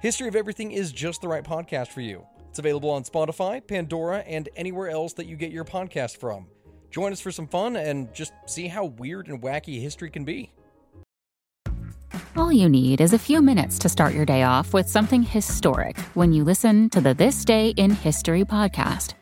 History 0.00 0.28
of 0.28 0.36
Everything 0.36 0.70
is 0.70 0.92
just 0.92 1.22
the 1.22 1.28
right 1.28 1.42
podcast 1.42 1.88
for 1.88 2.00
you. 2.00 2.24
It's 2.50 2.60
available 2.60 2.90
on 2.90 3.02
Spotify, 3.02 3.66
Pandora, 3.66 4.18
and 4.18 4.48
anywhere 4.54 4.88
else 4.88 5.12
that 5.14 5.26
you 5.26 5.34
get 5.34 5.50
your 5.50 5.64
podcast 5.64 6.18
from. 6.18 6.46
Join 6.90 7.12
us 7.12 7.20
for 7.20 7.32
some 7.32 7.48
fun 7.48 7.74
and 7.74 8.14
just 8.14 8.32
see 8.46 8.68
how 8.68 8.84
weird 8.84 9.26
and 9.26 9.42
wacky 9.42 9.80
history 9.80 10.08
can 10.08 10.24
be. 10.24 10.52
All 12.36 12.52
you 12.52 12.68
need 12.68 13.00
is 13.00 13.12
a 13.12 13.18
few 13.18 13.42
minutes 13.42 13.76
to 13.80 13.88
start 13.88 14.14
your 14.14 14.24
day 14.24 14.44
off 14.44 14.72
with 14.72 14.88
something 14.88 15.24
historic 15.24 15.98
when 16.14 16.32
you 16.32 16.44
listen 16.44 16.88
to 16.90 17.00
the 17.00 17.12
This 17.12 17.44
Day 17.44 17.70
in 17.70 17.90
History 17.90 18.44
podcast. 18.44 19.14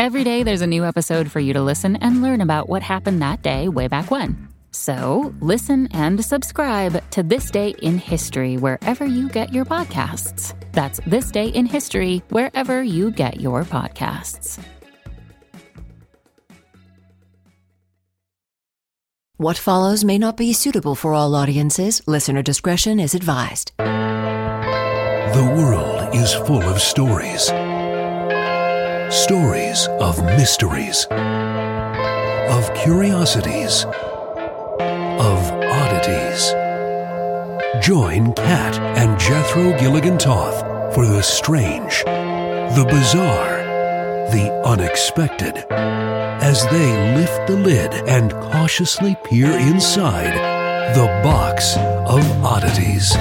Every 0.00 0.24
day, 0.24 0.42
there's 0.42 0.62
a 0.62 0.66
new 0.66 0.84
episode 0.84 1.30
for 1.30 1.38
you 1.38 1.52
to 1.52 1.62
listen 1.62 1.94
and 1.96 2.20
learn 2.20 2.40
about 2.40 2.68
what 2.68 2.82
happened 2.82 3.22
that 3.22 3.42
day 3.42 3.68
way 3.68 3.86
back 3.86 4.10
when. 4.10 4.48
So, 4.74 5.32
listen 5.40 5.86
and 5.92 6.22
subscribe 6.24 7.08
to 7.10 7.22
This 7.22 7.48
Day 7.48 7.76
in 7.82 7.96
History 7.96 8.56
wherever 8.56 9.06
you 9.06 9.28
get 9.28 9.54
your 9.54 9.64
podcasts. 9.64 10.52
That's 10.72 10.98
This 11.06 11.30
Day 11.30 11.46
in 11.46 11.64
History 11.64 12.24
wherever 12.30 12.82
you 12.82 13.12
get 13.12 13.40
your 13.40 13.62
podcasts. 13.62 14.58
What 19.36 19.56
follows 19.56 20.04
may 20.04 20.18
not 20.18 20.36
be 20.36 20.52
suitable 20.52 20.96
for 20.96 21.14
all 21.14 21.36
audiences. 21.36 22.02
Listener 22.08 22.42
discretion 22.42 22.98
is 22.98 23.14
advised. 23.14 23.70
The 23.78 25.54
world 25.56 26.16
is 26.16 26.34
full 26.34 26.64
of 26.64 26.80
stories. 26.80 27.44
Stories 29.14 29.86
of 30.00 30.20
mysteries, 30.24 31.06
of 32.50 32.74
curiosities, 32.74 33.86
of 35.18 35.38
oddities. 35.52 36.52
Join 37.84 38.32
Kat 38.34 38.78
and 38.98 39.18
Jethro 39.18 39.78
Gilligan 39.78 40.18
Toth 40.18 40.94
for 40.94 41.06
the 41.06 41.22
strange, 41.22 42.04
the 42.04 42.86
bizarre, 42.88 43.58
the 44.30 44.50
unexpected 44.64 45.64
as 45.70 46.62
they 46.68 47.16
lift 47.16 47.46
the 47.46 47.56
lid 47.56 47.94
and 48.08 48.32
cautiously 48.32 49.16
peer 49.24 49.50
inside 49.50 50.34
the 50.94 51.06
box 51.22 51.76
of 51.76 52.44
oddities. 52.44 53.14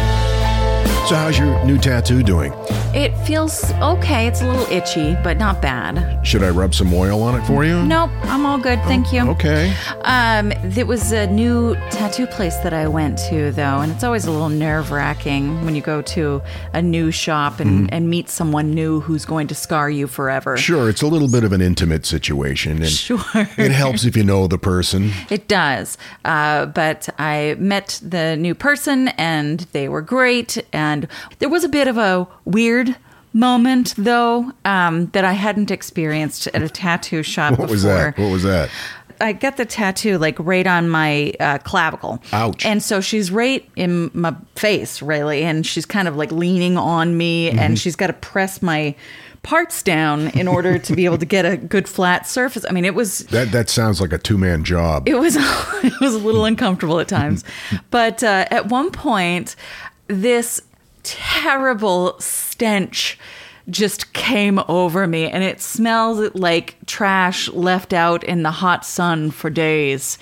So, 1.07 1.15
how's 1.15 1.37
your 1.37 1.63
new 1.65 1.77
tattoo 1.77 2.23
doing? 2.23 2.53
It 2.95 3.13
feels 3.25 3.71
okay. 3.73 4.27
It's 4.27 4.41
a 4.41 4.47
little 4.47 4.65
itchy, 4.71 5.17
but 5.23 5.37
not 5.37 5.61
bad. 5.61 6.25
Should 6.25 6.43
I 6.43 6.49
rub 6.49 6.73
some 6.73 6.93
oil 6.93 7.21
on 7.23 7.35
it 7.39 7.45
for 7.45 7.65
you? 7.65 7.83
Nope, 7.83 8.11
I'm 8.23 8.45
all 8.45 8.57
good. 8.57 8.79
Thank 8.83 9.11
you. 9.11 9.27
Okay. 9.31 9.75
Um, 10.03 10.53
there 10.63 10.85
was 10.85 11.11
a 11.11 11.27
new 11.27 11.75
tattoo 11.91 12.25
place 12.27 12.55
that 12.57 12.71
I 12.73 12.87
went 12.87 13.17
to, 13.29 13.51
though, 13.51 13.79
and 13.81 13.91
it's 13.91 14.03
always 14.05 14.25
a 14.25 14.31
little 14.31 14.47
nerve 14.47 14.91
wracking 14.91 15.65
when 15.65 15.75
you 15.75 15.81
go 15.81 16.01
to 16.03 16.41
a 16.73 16.81
new 16.81 17.11
shop 17.11 17.59
and, 17.59 17.91
and 17.91 18.09
meet 18.09 18.29
someone 18.29 18.71
new 18.73 19.01
who's 19.01 19.25
going 19.25 19.47
to 19.47 19.55
scar 19.55 19.89
you 19.89 20.07
forever. 20.07 20.55
Sure, 20.55 20.87
it's 20.87 21.01
a 21.01 21.07
little 21.07 21.29
bit 21.29 21.43
of 21.43 21.51
an 21.51 21.61
intimate 21.61 22.05
situation, 22.05 22.77
and 22.77 22.89
Sure. 22.91 23.19
it 23.57 23.71
helps 23.71 24.05
if 24.05 24.15
you 24.15 24.23
know 24.23 24.47
the 24.47 24.59
person. 24.59 25.11
It 25.29 25.47
does. 25.49 25.97
Uh, 26.23 26.67
but 26.67 27.09
I 27.19 27.55
met 27.59 27.99
the 28.01 28.37
new 28.37 28.55
person 28.55 29.09
and 29.09 29.61
they 29.73 29.89
were 29.89 30.01
great. 30.01 30.63
And 30.71 30.92
there 31.39 31.49
was 31.49 31.63
a 31.63 31.69
bit 31.69 31.87
of 31.87 31.97
a 31.97 32.27
weird 32.45 32.95
moment, 33.33 33.95
though, 33.97 34.51
um, 34.65 35.07
that 35.07 35.25
I 35.25 35.33
hadn't 35.33 35.71
experienced 35.71 36.47
at 36.47 36.61
a 36.61 36.69
tattoo 36.69 37.23
shop 37.23 37.51
What 37.51 37.61
before. 37.69 37.71
was 37.73 37.83
that? 37.83 38.17
What 38.17 38.31
was 38.31 38.43
that? 38.43 38.69
I 39.21 39.31
got 39.33 39.57
the 39.57 39.65
tattoo 39.65 40.17
like 40.17 40.37
right 40.39 40.67
on 40.67 40.89
my 40.89 41.33
uh, 41.39 41.57
clavicle. 41.59 42.21
Ouch. 42.33 42.65
And 42.65 42.81
so 42.83 42.99
she's 42.99 43.31
right 43.31 43.67
in 43.75 44.11
my 44.13 44.35
face, 44.55 45.01
really. 45.01 45.43
And 45.43 45.65
she's 45.65 45.85
kind 45.85 46.07
of 46.07 46.15
like 46.17 46.31
leaning 46.31 46.77
on 46.77 47.15
me 47.17 47.49
Mm-hmm. 47.49 47.59
and 47.59 47.79
she's 47.79 47.95
got 47.95 48.07
to 48.07 48.13
press 48.13 48.61
my 48.61 48.95
parts 49.43 49.83
down 49.83 50.27
in 50.29 50.47
order 50.47 50.77
to 50.79 50.95
be 50.95 51.05
able 51.05 51.17
to 51.19 51.25
get 51.25 51.45
a 51.45 51.55
good 51.57 51.87
flat 51.87 52.27
surface. 52.27 52.65
I 52.69 52.73
mean, 52.73 52.85
it 52.85 52.95
was 52.95 53.19
That 53.27 53.51
that 53.51 53.69
sounds 53.69 54.01
like 54.01 54.13
a 54.13 54.17
two 54.17 54.37
man 54.37 54.63
job. 54.63 55.07
it 55.07 55.15
was 55.15 55.35
it 55.83 55.99
was 56.01 56.15
a 56.15 56.19
little 56.19 56.45
uncomfortable 56.45 56.99
at 56.99 57.07
times 57.07 57.43
but 57.91 58.23
uh, 58.23 58.45
at 58.51 58.67
one 58.69 58.89
point 58.91 59.55
this 60.07 60.61
terrible 61.03 62.15
stench 62.19 63.17
just 63.69 64.11
came 64.13 64.59
over 64.67 65.07
me 65.07 65.25
and 65.29 65.43
it 65.43 65.61
smells 65.61 66.33
like 66.35 66.75
trash 66.85 67.47
left 67.49 67.93
out 67.93 68.23
in 68.23 68.43
the 68.43 68.51
hot 68.51 68.85
sun 68.85 69.31
for 69.31 69.49
days 69.49 70.17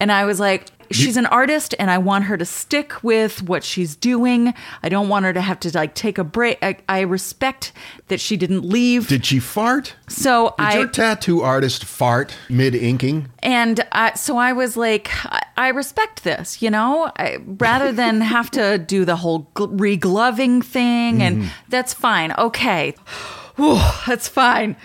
and 0.00 0.10
i 0.10 0.24
was 0.24 0.40
like 0.40 0.66
she's 0.90 1.16
an 1.16 1.26
artist 1.26 1.74
and 1.78 1.90
i 1.92 1.96
want 1.96 2.24
her 2.24 2.36
to 2.36 2.44
stick 2.44 3.02
with 3.04 3.42
what 3.44 3.62
she's 3.62 3.94
doing 3.96 4.52
i 4.82 4.88
don't 4.88 5.08
want 5.08 5.24
her 5.24 5.32
to 5.32 5.40
have 5.40 5.58
to 5.60 5.70
like 5.74 5.94
take 5.94 6.18
a 6.18 6.24
break 6.24 6.58
i, 6.60 6.76
I 6.88 7.00
respect 7.02 7.72
that 8.08 8.18
she 8.20 8.36
didn't 8.36 8.64
leave 8.64 9.06
Did 9.08 9.24
she 9.24 9.38
fart? 9.38 9.94
so 10.08 10.52
Did 10.58 10.64
i 10.64 10.74
your 10.78 10.88
tattoo 10.88 11.40
artist 11.40 11.84
fart 11.84 12.34
mid 12.50 12.74
inking? 12.74 13.28
and 13.44 13.86
uh, 13.92 14.12
so 14.14 14.36
I 14.36 14.52
was 14.52 14.76
like, 14.76 15.08
I, 15.62 15.68
respect 15.68 16.24
this, 16.24 16.62
you 16.62 16.70
know, 16.70 17.10
I, 17.16 17.38
rather 17.46 17.92
than 17.92 18.20
have 18.20 18.50
to 18.52 18.78
do 18.78 19.04
the 19.04 19.16
whole 19.16 19.50
gl- 19.54 19.76
regloving 19.76 20.64
thing, 20.64 21.22
and 21.22 21.42
mm-hmm. 21.42 21.48
that's 21.68 21.94
fine. 21.94 22.32
Okay, 22.38 22.94
Whew, 23.56 23.80
that's 24.06 24.28
fine. 24.28 24.76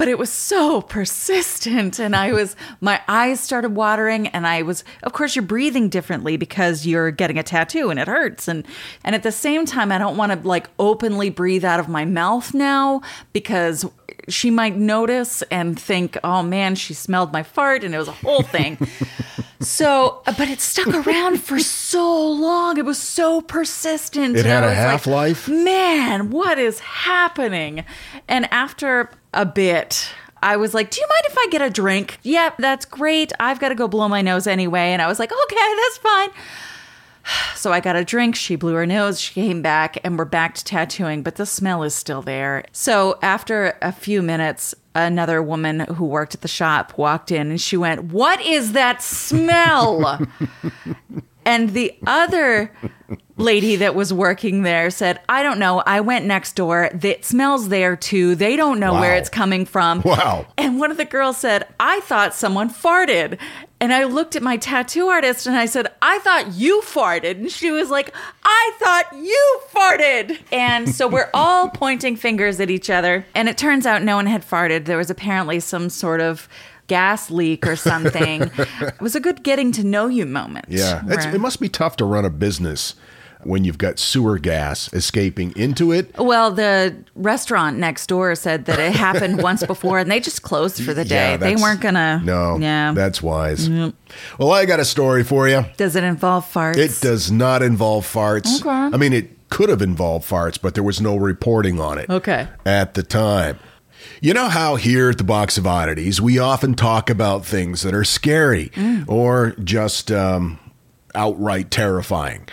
But 0.00 0.08
it 0.08 0.16
was 0.16 0.32
so 0.32 0.80
persistent, 0.80 1.98
and 1.98 2.16
I 2.16 2.32
was, 2.32 2.56
my 2.80 3.02
eyes 3.06 3.38
started 3.38 3.74
watering, 3.74 4.28
and 4.28 4.46
I 4.46 4.62
was, 4.62 4.82
of 5.02 5.12
course, 5.12 5.36
you're 5.36 5.44
breathing 5.44 5.90
differently 5.90 6.38
because 6.38 6.86
you're 6.86 7.10
getting 7.10 7.38
a 7.38 7.42
tattoo 7.42 7.90
and 7.90 8.00
it 8.00 8.08
hurts. 8.08 8.48
And, 8.48 8.66
and 9.04 9.14
at 9.14 9.24
the 9.24 9.30
same 9.30 9.66
time, 9.66 9.92
I 9.92 9.98
don't 9.98 10.16
want 10.16 10.32
to 10.32 10.48
like 10.48 10.70
openly 10.78 11.28
breathe 11.28 11.66
out 11.66 11.80
of 11.80 11.86
my 11.90 12.06
mouth 12.06 12.54
now 12.54 13.02
because 13.34 13.84
she 14.26 14.50
might 14.50 14.74
notice 14.74 15.42
and 15.50 15.78
think, 15.78 16.16
oh 16.24 16.42
man, 16.42 16.76
she 16.76 16.94
smelled 16.94 17.30
my 17.30 17.42
fart, 17.42 17.84
and 17.84 17.94
it 17.94 17.98
was 17.98 18.08
a 18.08 18.12
whole 18.12 18.42
thing. 18.42 18.78
so, 19.60 20.22
but 20.24 20.48
it 20.48 20.62
stuck 20.62 21.06
around 21.06 21.42
for 21.42 21.58
so 21.58 22.26
long. 22.26 22.78
It 22.78 22.86
was 22.86 22.98
so 22.98 23.42
persistent. 23.42 24.34
It 24.34 24.46
had 24.46 24.64
a 24.64 24.68
was 24.68 24.76
like, 24.76 24.78
half-life? 24.78 25.46
Man, 25.46 26.30
what 26.30 26.58
is 26.58 26.78
happening? 26.78 27.84
And 28.28 28.50
after 28.50 29.10
a 29.32 29.46
bit, 29.46 30.10
I 30.42 30.56
was 30.56 30.74
like, 30.74 30.90
Do 30.90 31.00
you 31.00 31.06
mind 31.06 31.22
if 31.26 31.36
I 31.38 31.46
get 31.50 31.62
a 31.62 31.70
drink? 31.70 32.18
Yep, 32.22 32.56
that's 32.58 32.84
great. 32.86 33.32
I've 33.38 33.60
got 33.60 33.70
to 33.70 33.74
go 33.74 33.88
blow 33.88 34.08
my 34.08 34.22
nose 34.22 34.46
anyway. 34.46 34.92
And 34.92 35.02
I 35.02 35.06
was 35.06 35.18
like, 35.18 35.30
Okay, 35.32 35.74
that's 35.76 35.98
fine. 35.98 36.30
So 37.54 37.70
I 37.70 37.80
got 37.80 37.94
a 37.96 38.04
drink. 38.04 38.34
She 38.34 38.56
blew 38.56 38.72
her 38.74 38.86
nose. 38.86 39.20
She 39.20 39.34
came 39.34 39.60
back, 39.60 39.98
and 40.02 40.18
we're 40.18 40.24
back 40.24 40.54
to 40.54 40.64
tattooing, 40.64 41.22
but 41.22 41.36
the 41.36 41.44
smell 41.44 41.82
is 41.82 41.94
still 41.94 42.22
there. 42.22 42.64
So 42.72 43.18
after 43.20 43.76
a 43.82 43.92
few 43.92 44.22
minutes, 44.22 44.74
another 44.94 45.42
woman 45.42 45.80
who 45.80 46.06
worked 46.06 46.34
at 46.34 46.40
the 46.40 46.48
shop 46.48 46.96
walked 46.96 47.30
in 47.30 47.50
and 47.50 47.60
she 47.60 47.76
went, 47.76 48.04
What 48.04 48.40
is 48.40 48.72
that 48.72 49.02
smell? 49.02 50.26
and 51.44 51.70
the 51.70 51.94
other 52.06 52.72
lady 53.36 53.76
that 53.76 53.94
was 53.94 54.12
working 54.12 54.62
there 54.62 54.90
said, 54.90 55.20
I 55.28 55.42
don't 55.42 55.58
know. 55.58 55.82
I 55.86 56.00
went 56.00 56.26
next 56.26 56.54
door. 56.54 56.90
It 57.02 57.24
smells 57.24 57.68
there 57.68 57.96
too. 57.96 58.34
They 58.34 58.54
don't 58.56 58.78
know 58.78 58.94
where 58.94 59.16
it's 59.16 59.28
coming 59.28 59.64
from. 59.64 60.02
Wow. 60.02 60.46
And 60.56 60.78
one 60.78 60.90
of 60.90 60.96
the 60.96 61.04
girls 61.04 61.38
said, 61.38 61.66
I 61.80 62.00
thought 62.00 62.34
someone 62.34 62.70
farted. 62.70 63.38
And 63.82 63.94
I 63.94 64.04
looked 64.04 64.36
at 64.36 64.42
my 64.42 64.58
tattoo 64.58 65.06
artist 65.06 65.46
and 65.46 65.56
I 65.56 65.64
said, 65.64 65.86
I 66.02 66.18
thought 66.18 66.52
you 66.52 66.82
farted. 66.82 67.36
And 67.36 67.50
she 67.50 67.70
was 67.70 67.88
like, 67.88 68.14
I 68.44 68.72
thought 68.78 69.16
you 69.16 69.60
farted. 69.72 70.38
And 70.52 70.94
so 70.94 71.08
we're 71.08 71.30
all 71.34 71.70
pointing 71.70 72.16
fingers 72.16 72.60
at 72.60 72.68
each 72.68 72.90
other. 72.90 73.24
And 73.34 73.48
it 73.48 73.56
turns 73.56 73.86
out 73.86 74.02
no 74.02 74.16
one 74.16 74.26
had 74.26 74.46
farted. 74.46 74.84
There 74.84 74.98
was 74.98 75.08
apparently 75.08 75.60
some 75.60 75.88
sort 75.88 76.20
of 76.20 76.46
gas 76.90 77.30
leak 77.30 77.66
or 77.66 77.76
something. 77.76 78.42
it 78.58 79.00
was 79.00 79.14
a 79.14 79.20
good 79.20 79.42
getting 79.44 79.70
to 79.72 79.84
know 79.84 80.08
you 80.08 80.26
moment. 80.26 80.66
Yeah, 80.68 81.02
where- 81.04 81.34
it 81.34 81.40
must 81.40 81.60
be 81.60 81.68
tough 81.68 81.94
to 81.96 82.04
run 82.04 82.24
a 82.24 82.30
business 82.30 82.96
when 83.44 83.64
you've 83.64 83.78
got 83.78 83.98
sewer 83.98 84.38
gas 84.38 84.92
escaping 84.92 85.50
into 85.56 85.92
it. 85.92 86.14
Well, 86.18 86.50
the 86.50 86.94
restaurant 87.14 87.78
next 87.78 88.06
door 88.08 88.34
said 88.34 88.66
that 88.66 88.78
it 88.78 88.92
happened 88.92 89.40
once 89.50 89.64
before 89.64 89.98
and 90.00 90.10
they 90.10 90.20
just 90.20 90.42
closed 90.42 90.82
for 90.84 90.92
the 90.92 91.04
day. 91.06 91.30
Yeah, 91.30 91.36
they 91.38 91.56
weren't 91.56 91.80
gonna. 91.80 92.20
No, 92.22 92.58
Yeah. 92.58 92.92
that's 92.92 93.22
wise. 93.22 93.70
Well, 93.70 94.52
I 94.52 94.66
got 94.66 94.78
a 94.80 94.84
story 94.84 95.24
for 95.24 95.48
you. 95.48 95.64
Does 95.78 95.96
it 95.96 96.04
involve 96.04 96.44
farts? 96.52 96.76
It 96.76 96.98
does 97.00 97.30
not 97.32 97.62
involve 97.62 98.04
farts. 98.04 98.60
Okay. 98.60 98.68
I 98.94 98.98
mean, 98.98 99.14
it 99.14 99.48
could 99.48 99.70
have 99.70 99.80
involved 99.80 100.28
farts, 100.28 100.58
but 100.60 100.74
there 100.74 100.84
was 100.84 101.00
no 101.00 101.16
reporting 101.16 101.80
on 101.80 101.96
it 101.98 102.10
Okay. 102.10 102.46
at 102.66 102.92
the 102.94 103.02
time. 103.02 103.58
You 104.20 104.34
know 104.34 104.48
how 104.48 104.76
here 104.76 105.10
at 105.10 105.18
the 105.18 105.24
Box 105.24 105.56
of 105.58 105.66
Oddities, 105.66 106.20
we 106.20 106.38
often 106.38 106.74
talk 106.74 107.08
about 107.10 107.44
things 107.44 107.82
that 107.82 107.94
are 107.94 108.04
scary 108.04 108.70
or 109.06 109.52
just 109.62 110.10
um, 110.12 110.58
outright 111.14 111.70
terrifying. 111.70 112.46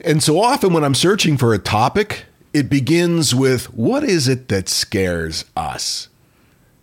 And 0.00 0.22
so 0.22 0.40
often 0.40 0.72
when 0.72 0.84
I'm 0.84 0.94
searching 0.94 1.36
for 1.36 1.54
a 1.54 1.58
topic, 1.58 2.24
it 2.52 2.68
begins 2.70 3.34
with 3.34 3.72
what 3.74 4.04
is 4.04 4.28
it 4.28 4.48
that 4.48 4.68
scares 4.68 5.44
us? 5.56 6.08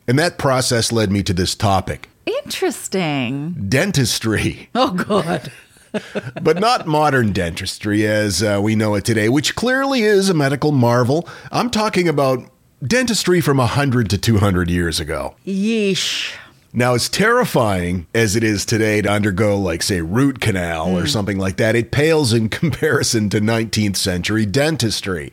And 0.08 0.20
that 0.20 0.38
process 0.38 0.92
led 0.92 1.12
me 1.12 1.24
to 1.24 1.34
this 1.34 1.56
topic 1.56 2.10
Interesting. 2.26 3.54
dentistry. 3.70 4.70
Oh, 4.76 4.92
God. 4.92 5.52
but 6.42 6.60
not 6.60 6.86
modern 6.86 7.32
dentistry 7.32 8.06
as 8.06 8.44
uh, 8.44 8.60
we 8.62 8.76
know 8.76 8.96
it 8.96 9.06
today, 9.06 9.30
which 9.30 9.56
clearly 9.56 10.02
is 10.02 10.30
a 10.30 10.34
medical 10.34 10.72
marvel. 10.74 11.28
I'm 11.52 11.70
talking 11.70 12.08
about 12.10 12.50
dentistry 12.88 13.42
from 13.42 13.58
100 13.58 14.10
to 14.10 14.18
200 14.18 14.70
years 14.70 15.00
ago. 15.00 15.36
Yeesh. 15.46 16.36
Now, 16.74 16.94
as 16.94 17.08
terrifying 17.08 18.06
as 18.14 18.36
it 18.36 18.44
is 18.44 18.66
today 18.66 19.02
to 19.02 19.10
undergo, 19.10 19.58
like, 19.58 19.82
say, 19.82 20.02
root 20.02 20.42
canal 20.42 20.98
or 20.98 21.02
hmm. 21.02 21.08
something 21.08 21.38
like 21.38 21.56
that, 21.58 21.76
it 21.76 21.92
pales 21.92 22.34
in 22.34 22.50
comparison 22.50 23.30
to 23.30 23.40
19th 23.40 23.96
century 23.96 24.46
dentistry. 24.46 25.32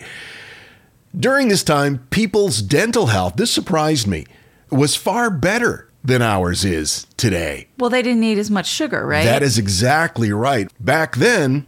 During 1.18 1.48
this 1.48 1.64
time, 1.64 2.06
people's 2.10 2.62
dental 2.62 3.06
health, 3.06 3.34
this 3.36 3.50
surprised 3.50 4.06
me, 4.06 4.24
was 4.70 4.96
far 4.96 5.30
better 5.30 5.90
than 6.04 6.22
ours 6.22 6.64
is 6.64 7.06
today. 7.16 7.68
Well, 7.78 7.90
they 7.90 8.02
didn't 8.02 8.20
need 8.20 8.38
as 8.38 8.50
much 8.50 8.66
sugar, 8.66 9.06
right? 9.06 9.24
That 9.24 9.42
is 9.42 9.58
exactly 9.58 10.32
right. 10.32 10.70
Back 10.80 11.16
then, 11.16 11.66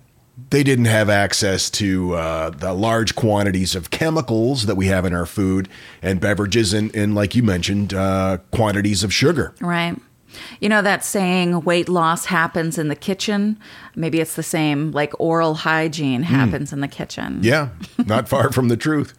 they 0.51 0.63
didn't 0.63 0.87
have 0.87 1.09
access 1.09 1.71
to 1.71 2.15
uh, 2.15 2.51
the 2.51 2.73
large 2.73 3.15
quantities 3.15 3.75
of 3.75 3.91
chemicals 3.91 4.67
that 4.67 4.75
we 4.75 4.87
have 4.87 5.05
in 5.05 5.15
our 5.15 5.27
food 5.27 5.69
and 6.03 6.21
beverages, 6.21 6.73
and, 6.73 6.95
and 6.95 7.15
like 7.15 7.35
you 7.35 7.43
mentioned, 7.43 7.95
uh, 7.95 8.39
quantities 8.51 9.05
of 9.05 9.13
sugar. 9.13 9.55
Right. 9.61 9.97
You 10.61 10.69
know 10.69 10.83
that 10.83 11.05
saying, 11.05 11.61
weight 11.61 11.89
loss 11.89 12.25
happens 12.25 12.79
in 12.79 12.89
the 12.89 12.97
kitchen? 12.97 13.59
Maybe 13.95 14.21
it's 14.21 14.35
the 14.35 14.43
same, 14.43 14.91
like 14.91 15.13
oral 15.21 15.55
hygiene 15.55 16.25
happens 16.25 16.73
in 16.73 16.81
the 16.81 16.89
kitchen. 16.89 17.37
Hmm. 17.37 17.45
Yeah, 17.45 17.69
not 18.07 18.29
far 18.29 18.51
from 18.51 18.69
the 18.69 18.77
truth. 18.77 19.15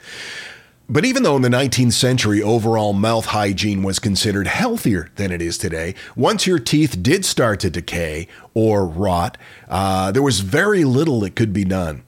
But 0.88 1.04
even 1.04 1.24
though 1.24 1.36
in 1.36 1.42
the 1.42 1.50
19th 1.50 1.94
century 1.94 2.44
overall 2.44 2.94
mouth 2.94 3.26
hygiene 3.26 3.82
was 3.82 3.98
considered 3.98 4.46
healthier 4.46 5.10
than 5.16 5.32
it 5.32 5.42
is 5.42 5.58
today, 5.58 5.96
once 6.16 6.46
your 6.46 6.60
teeth 6.60 7.02
did 7.02 7.26
start 7.26 7.60
to 7.62 7.72
decay 7.72 8.28
or 8.54 8.86
rot, 8.86 9.36
uh, 9.68 10.12
there 10.12 10.22
was 10.22 10.42
very 10.42 10.84
little 10.84 11.22
that 11.22 11.36
could 11.36 11.54
be 11.54 11.66
done. 11.66 12.04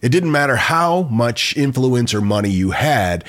It 0.00 0.10
didn't 0.10 0.30
matter 0.30 0.56
how 0.56 1.02
much 1.02 1.56
influence 1.56 2.14
or 2.14 2.20
money 2.20 2.50
you 2.50 2.70
had, 2.70 3.24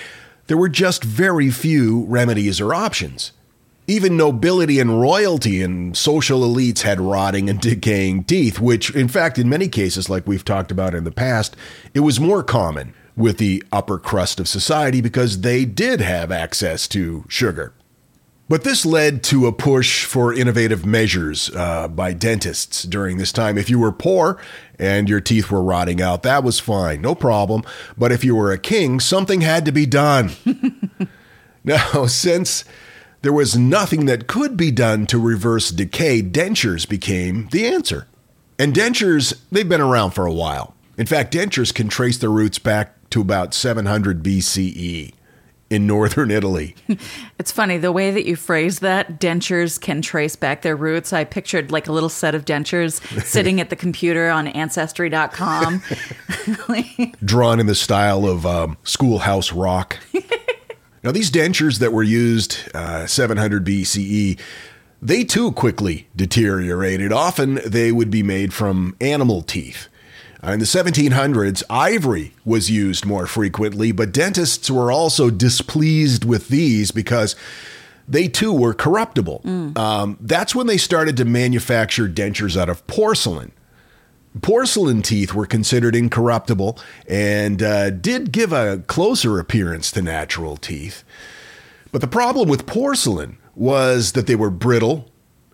there 0.45 0.57
were 0.57 0.69
just 0.69 1.03
very 1.03 1.49
few 1.49 2.03
remedies 2.05 2.61
or 2.61 2.75
options. 2.75 3.31
Even 3.87 4.15
nobility 4.15 4.79
and 4.79 5.01
royalty 5.01 5.61
and 5.61 5.97
social 5.97 6.41
elites 6.41 6.81
had 6.81 7.01
rotting 7.01 7.49
and 7.49 7.59
decaying 7.61 8.25
teeth, 8.25 8.59
which, 8.59 8.93
in 8.95 9.07
fact, 9.07 9.39
in 9.39 9.49
many 9.49 9.67
cases, 9.67 10.07
like 10.07 10.27
we've 10.27 10.45
talked 10.45 10.71
about 10.71 10.93
in 10.93 11.03
the 11.03 11.11
past, 11.11 11.55
it 11.95 12.01
was 12.01 12.19
more 12.19 12.43
common 12.43 12.93
with 13.15 13.37
the 13.37 13.63
upper 13.71 13.97
crust 13.97 14.39
of 14.39 14.47
society 14.47 15.01
because 15.01 15.41
they 15.41 15.65
did 15.65 16.01
have 16.01 16.31
access 16.31 16.87
to 16.89 17.25
sugar. 17.27 17.73
But 18.49 18.63
this 18.63 18.85
led 18.85 19.23
to 19.23 19.47
a 19.47 19.53
push 19.53 20.03
for 20.03 20.33
innovative 20.33 20.85
measures 20.85 21.49
uh, 21.55 21.87
by 21.87 22.13
dentists 22.13 22.83
during 22.83 23.17
this 23.17 23.31
time. 23.31 23.57
If 23.57 23.69
you 23.69 23.79
were 23.79 23.91
poor 23.91 24.39
and 24.77 25.07
your 25.07 25.21
teeth 25.21 25.49
were 25.49 25.63
rotting 25.63 26.01
out, 26.01 26.23
that 26.23 26.43
was 26.43 26.59
fine, 26.59 27.01
no 27.01 27.15
problem. 27.15 27.63
But 27.97 28.11
if 28.11 28.23
you 28.23 28.35
were 28.35 28.51
a 28.51 28.57
king, 28.57 28.99
something 28.99 29.41
had 29.41 29.65
to 29.65 29.71
be 29.71 29.85
done. 29.85 30.31
now, 31.63 32.05
since 32.05 32.65
there 33.21 33.33
was 33.33 33.57
nothing 33.57 34.05
that 34.05 34.27
could 34.27 34.57
be 34.57 34.71
done 34.71 35.07
to 35.07 35.17
reverse 35.17 35.69
decay, 35.71 36.21
dentures 36.21 36.87
became 36.87 37.47
the 37.51 37.65
answer. 37.65 38.07
And 38.59 38.73
dentures, 38.73 39.39
they've 39.51 39.67
been 39.67 39.81
around 39.81 40.11
for 40.11 40.25
a 40.25 40.33
while. 40.33 40.75
In 40.97 41.05
fact, 41.05 41.33
dentures 41.33 41.73
can 41.73 41.87
trace 41.87 42.17
their 42.17 42.29
roots 42.29 42.59
back 42.59 43.02
to 43.13 43.21
about 43.21 43.53
700 43.53 44.23
BCE 44.23 45.13
in 45.69 45.87
northern 45.87 46.31
Italy. 46.31 46.75
It's 47.39 47.51
funny 47.51 47.77
the 47.77 47.91
way 47.91 48.09
that 48.09 48.25
you 48.25 48.37
phrase 48.37 48.79
that. 48.79 49.19
Dentures 49.19 49.81
can 49.81 50.01
trace 50.01 50.37
back 50.37 50.61
their 50.61 50.77
roots. 50.77 51.11
I 51.11 51.25
pictured 51.25 51.71
like 51.71 51.89
a 51.89 51.91
little 51.91 52.07
set 52.07 52.35
of 52.35 52.45
dentures 52.45 53.01
sitting 53.25 53.59
at 53.59 53.69
the 53.69 53.75
computer 53.75 54.29
on 54.29 54.47
Ancestry.com. 54.47 55.81
drawn 57.25 57.59
in 57.59 57.65
the 57.65 57.75
style 57.75 58.25
of 58.25 58.45
um, 58.45 58.77
schoolhouse 58.83 59.51
rock. 59.51 59.99
now, 61.03 61.11
these 61.11 61.29
dentures 61.29 61.79
that 61.79 61.91
were 61.91 62.03
used 62.03 62.59
uh, 62.73 63.05
700 63.07 63.65
BCE, 63.65 64.39
they 65.01 65.25
too 65.25 65.51
quickly 65.51 66.07
deteriorated. 66.15 67.11
Often 67.11 67.59
they 67.65 67.91
would 67.91 68.09
be 68.09 68.23
made 68.23 68.53
from 68.53 68.95
animal 69.01 69.41
teeth. 69.41 69.89
Uh, 70.45 70.51
in 70.51 70.59
the 70.59 70.65
1700s, 70.65 71.63
ivory 71.69 72.33
was 72.43 72.69
used 72.69 73.05
more 73.05 73.25
frequently, 73.25 73.91
but 73.91 74.11
dentists 74.11 74.69
were 74.69 74.91
also 74.91 75.29
displeased 75.29 76.25
with 76.25 76.49
these 76.49 76.91
because 76.91 77.35
they 78.07 78.27
too 78.27 78.51
were 78.51 78.73
corruptible. 78.73 79.41
Um, 79.77 80.17
that's 80.19 80.53
when 80.53 80.67
they 80.67 80.77
started 80.77 81.15
to 81.17 81.25
manufacture 81.25 82.09
dentures 82.09 82.57
out 82.57 82.67
of 82.67 82.85
porcelain. 82.87 83.53
Porcelain 84.41 85.01
teeth 85.01 85.33
were 85.33 85.45
considered 85.45 85.95
incorruptible 85.95 86.77
and 87.07 87.61
uh, 87.61 87.91
did 87.91 88.31
give 88.31 88.51
a 88.51 88.79
closer 88.87 89.39
appearance 89.39 89.91
to 89.91 90.01
natural 90.01 90.57
teeth. 90.57 91.03
But 91.91 92.01
the 92.01 92.07
problem 92.07 92.49
with 92.49 92.65
porcelain 92.65 93.37
was 93.55 94.13
that 94.13 94.27
they 94.27 94.35
were 94.35 94.49
brittle 94.49 95.09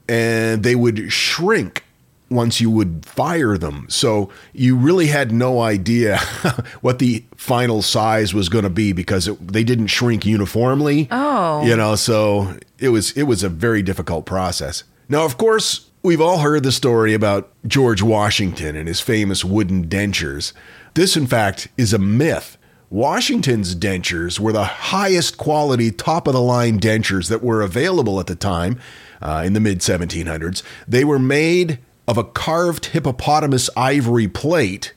and 0.07 0.63
they 0.63 0.75
would 0.75 1.12
shrink 1.12 1.83
once 2.29 2.61
you 2.61 2.69
would 2.69 3.05
fire 3.05 3.57
them. 3.57 3.85
So 3.89 4.29
you 4.53 4.75
really 4.75 5.07
had 5.07 5.31
no 5.31 5.61
idea 5.61 6.17
what 6.81 6.99
the 6.99 7.23
final 7.35 7.81
size 7.81 8.33
was 8.33 8.49
going 8.49 8.63
to 8.63 8.69
be 8.69 8.93
because 8.93 9.27
it, 9.27 9.47
they 9.47 9.63
didn't 9.63 9.87
shrink 9.87 10.25
uniformly. 10.25 11.07
Oh. 11.11 11.65
You 11.65 11.75
know, 11.75 11.95
so 11.95 12.57
it 12.77 12.89
was 12.89 13.11
it 13.13 13.23
was 13.23 13.43
a 13.43 13.49
very 13.49 13.81
difficult 13.81 14.25
process. 14.25 14.83
Now, 15.07 15.25
of 15.25 15.37
course, 15.37 15.89
we've 16.03 16.21
all 16.21 16.39
heard 16.39 16.63
the 16.63 16.71
story 16.71 17.13
about 17.13 17.51
George 17.65 18.01
Washington 18.01 18.75
and 18.75 18.87
his 18.87 19.01
famous 19.01 19.43
wooden 19.43 19.87
dentures. 19.87 20.53
This 20.93 21.17
in 21.17 21.27
fact 21.27 21.67
is 21.77 21.93
a 21.93 21.99
myth. 21.99 22.57
Washington's 22.91 23.75
dentures 23.75 24.39
were 24.39 24.51
the 24.51 24.63
highest 24.63 25.38
quality, 25.38 25.91
top 25.91 26.27
of 26.27 26.33
the 26.33 26.41
line 26.41 26.79
dentures 26.79 27.29
that 27.29 27.43
were 27.43 27.62
available 27.62 28.19
at 28.19 28.25
the 28.25 28.36
time 28.36 28.79
uh, 29.21 29.43
in 29.45 29.53
the 29.53 29.59
mid 29.59 29.79
1700s. 29.79 30.63
They 30.88 31.03
were 31.03 31.19
made 31.19 31.79
of 32.10 32.18
a 32.18 32.24
carved 32.24 32.88
hippopotamus 32.88 33.70
ivory 33.78 34.28
plate, 34.28 34.94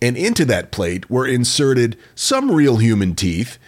and 0.00 0.16
into 0.16 0.44
that 0.44 0.70
plate 0.70 1.10
were 1.10 1.26
inserted 1.26 1.98
some 2.14 2.52
real 2.52 2.76
human 2.76 3.16
teeth, 3.16 3.58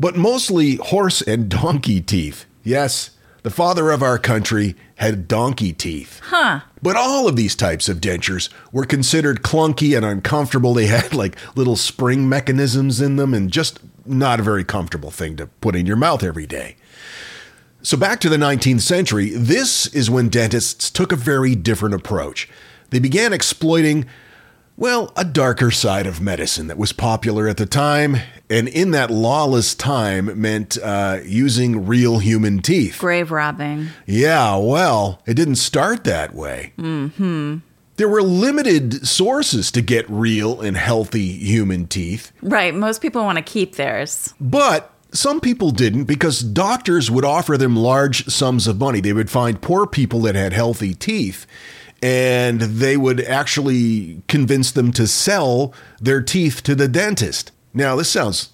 but 0.00 0.16
mostly 0.16 0.74
horse 0.76 1.22
and 1.22 1.48
donkey 1.48 2.00
teeth. 2.00 2.44
Yes, 2.64 3.10
the 3.44 3.50
father 3.50 3.92
of 3.92 4.02
our 4.02 4.18
country 4.18 4.74
had 4.96 5.28
donkey 5.28 5.72
teeth. 5.72 6.20
Huh. 6.24 6.62
But 6.82 6.96
all 6.96 7.28
of 7.28 7.36
these 7.36 7.54
types 7.54 7.88
of 7.88 8.00
dentures 8.00 8.48
were 8.72 8.84
considered 8.84 9.42
clunky 9.42 9.96
and 9.96 10.04
uncomfortable. 10.04 10.74
They 10.74 10.86
had 10.86 11.14
like 11.14 11.36
little 11.56 11.76
spring 11.76 12.28
mechanisms 12.28 13.00
in 13.00 13.14
them 13.14 13.32
and 13.32 13.48
just 13.48 13.78
not 14.04 14.40
a 14.40 14.42
very 14.42 14.64
comfortable 14.64 15.12
thing 15.12 15.36
to 15.36 15.46
put 15.46 15.76
in 15.76 15.86
your 15.86 15.96
mouth 15.96 16.24
every 16.24 16.46
day. 16.46 16.74
So, 17.82 17.96
back 17.96 18.20
to 18.20 18.28
the 18.28 18.36
19th 18.36 18.80
century, 18.80 19.30
this 19.30 19.86
is 19.94 20.10
when 20.10 20.28
dentists 20.28 20.90
took 20.90 21.12
a 21.12 21.16
very 21.16 21.54
different 21.54 21.94
approach. 21.94 22.48
They 22.90 22.98
began 22.98 23.32
exploiting, 23.32 24.06
well, 24.76 25.12
a 25.16 25.24
darker 25.24 25.70
side 25.70 26.06
of 26.06 26.20
medicine 26.20 26.66
that 26.66 26.76
was 26.78 26.92
popular 26.92 27.46
at 27.48 27.56
the 27.56 27.66
time, 27.66 28.16
and 28.50 28.66
in 28.66 28.90
that 28.92 29.10
lawless 29.10 29.74
time 29.76 30.40
meant 30.40 30.76
uh, 30.82 31.20
using 31.24 31.86
real 31.86 32.18
human 32.18 32.60
teeth. 32.62 32.98
Grave 32.98 33.30
robbing. 33.30 33.88
Yeah, 34.06 34.56
well, 34.56 35.22
it 35.26 35.34
didn't 35.34 35.56
start 35.56 36.02
that 36.04 36.34
way. 36.34 36.72
Mm-hmm. 36.78 37.58
There 37.96 38.08
were 38.08 38.22
limited 38.22 39.06
sources 39.06 39.70
to 39.72 39.82
get 39.82 40.08
real 40.08 40.60
and 40.60 40.76
healthy 40.76 41.32
human 41.32 41.86
teeth, 41.86 42.32
Right. 42.42 42.74
Most 42.74 43.02
people 43.02 43.22
want 43.24 43.38
to 43.38 43.42
keep 43.42 43.76
theirs. 43.76 44.34
but 44.40 44.92
some 45.12 45.40
people 45.40 45.70
didn't 45.70 46.04
because 46.04 46.40
doctors 46.40 47.10
would 47.10 47.24
offer 47.24 47.56
them 47.56 47.76
large 47.76 48.26
sums 48.26 48.66
of 48.66 48.78
money. 48.78 49.00
They 49.00 49.12
would 49.12 49.30
find 49.30 49.60
poor 49.60 49.86
people 49.86 50.20
that 50.22 50.34
had 50.34 50.52
healthy 50.52 50.94
teeth 50.94 51.46
and 52.02 52.60
they 52.60 52.96
would 52.96 53.20
actually 53.22 54.22
convince 54.28 54.70
them 54.70 54.92
to 54.92 55.06
sell 55.06 55.72
their 56.00 56.22
teeth 56.22 56.62
to 56.64 56.74
the 56.74 56.88
dentist. 56.88 57.50
Now, 57.74 57.96
this 57.96 58.10
sounds 58.10 58.50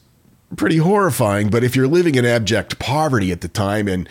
pretty 0.56 0.78
horrifying, 0.78 1.50
but 1.50 1.64
if 1.64 1.76
you're 1.76 1.88
living 1.88 2.14
in 2.14 2.25
abject 2.25 2.78
poverty 2.78 3.32
at 3.32 3.42
the 3.42 3.49
time 3.49 3.88
and 3.88 4.08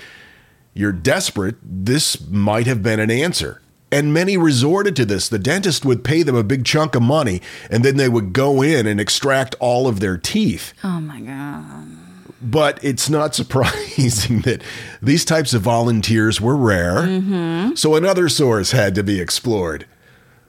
you're 0.74 0.92
desperate, 0.92 1.56
this 1.64 2.28
might 2.28 2.68
have 2.68 2.84
been 2.84 3.00
an 3.00 3.12
answer. 3.12 3.62
And 3.92 4.14
many 4.14 4.38
resorted 4.38 4.96
to 4.98 5.06
this. 5.06 5.30
The 5.30 5.38
dentist 5.38 5.86
would 5.86 6.04
pay 6.04 6.24
them 6.24 6.36
a 6.36 6.44
big 6.44 6.66
chunk 6.66 6.96
of 6.96 7.04
money, 7.04 7.42
and 7.70 7.86
then 7.86 7.98
they 7.98 8.10
would 8.10 8.34
go 8.34 8.64
in 8.64 8.88
and 8.88 9.00
extract 9.00 9.56
all 9.60 9.88
of 9.88 10.00
their 10.00 10.18
teeth. 10.18 10.74
Oh 10.84 11.00
my 11.00 11.20
god. 11.22 12.03
But 12.44 12.84
it's 12.84 13.10
not 13.10 13.36
surprising 13.36 14.42
that 14.42 14.62
these 15.02 15.26
types 15.26 15.54
of 15.54 15.62
volunteers 15.62 16.40
were 16.42 16.56
rare. 16.56 17.02
Mm-hmm. 17.02 17.76
So 17.76 17.96
another 17.96 18.30
source 18.30 18.72
had 18.72 18.96
to 18.96 19.04
be 19.04 19.20
explored. 19.20 19.86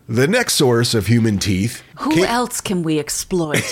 The 0.06 0.28
next 0.28 0.54
source 0.54 0.92
of 0.92 1.06
human 1.06 1.38
teeth 1.38 1.82
Who 2.00 2.10
came, 2.10 2.24
else 2.24 2.60
can 2.60 2.82
we 2.82 2.98
exploit? 2.98 3.62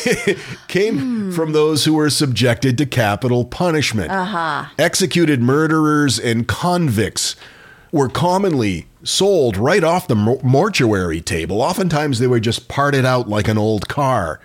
came 0.69 0.99
hmm. 0.99 1.31
from 1.33 1.52
those 1.52 1.85
who 1.85 1.93
were 1.93 2.09
subjected 2.09 2.79
to 2.79 2.87
capital 2.87 3.45
punishment. 3.45 4.11
Uh-huh. 4.11 4.64
Executed 4.79 5.43
murderers 5.43 6.19
and 6.19 6.49
convicts 6.49 7.37
were 7.93 8.09
commonly 8.09 8.87
sold 9.05 9.59
right 9.59 9.85
off 9.85 10.09
the 10.09 10.14
mor- 10.14 10.41
mortuary 10.43 11.21
table. 11.21 11.61
Oftentimes 11.61 12.19
they 12.19 12.26
were 12.26 12.41
just 12.41 12.67
parted 12.67 13.05
out 13.05 13.29
like 13.29 13.47
an 13.47 13.59
old 13.59 13.88
car. 13.88 14.41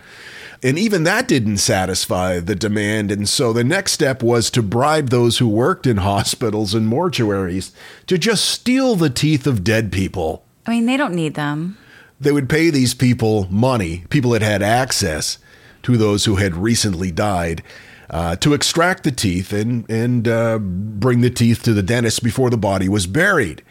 And 0.63 0.77
even 0.79 1.03
that 1.03 1.27
didn't 1.27 1.57
satisfy 1.57 2.39
the 2.39 2.55
demand. 2.55 3.11
And 3.11 3.29
so 3.29 3.53
the 3.53 3.63
next 3.63 3.91
step 3.91 4.23
was 4.23 4.49
to 4.51 4.63
bribe 4.63 5.09
those 5.09 5.37
who 5.37 5.47
worked 5.47 5.85
in 5.85 5.97
hospitals 5.97 6.73
and 6.73 6.91
mortuaries 6.91 7.71
to 8.07 8.17
just 8.17 8.45
steal 8.45 8.95
the 8.95 9.09
teeth 9.09 9.45
of 9.45 9.63
dead 9.63 9.91
people. 9.91 10.43
I 10.65 10.71
mean, 10.71 10.85
they 10.85 10.97
don't 10.97 11.13
need 11.13 11.35
them. 11.35 11.77
They 12.19 12.31
would 12.31 12.49
pay 12.49 12.69
these 12.69 12.93
people 12.93 13.47
money, 13.51 14.03
people 14.09 14.31
that 14.31 14.41
had 14.41 14.63
access 14.63 15.37
to 15.83 15.97
those 15.97 16.25
who 16.25 16.37
had 16.37 16.55
recently 16.55 17.11
died, 17.11 17.61
uh, 18.09 18.35
to 18.37 18.53
extract 18.53 19.03
the 19.03 19.11
teeth 19.11 19.53
and, 19.53 19.89
and 19.89 20.27
uh, 20.27 20.57
bring 20.57 21.21
the 21.21 21.29
teeth 21.29 21.61
to 21.63 21.73
the 21.73 21.83
dentist 21.83 22.23
before 22.23 22.49
the 22.49 22.57
body 22.57 22.89
was 22.89 23.05
buried. 23.05 23.61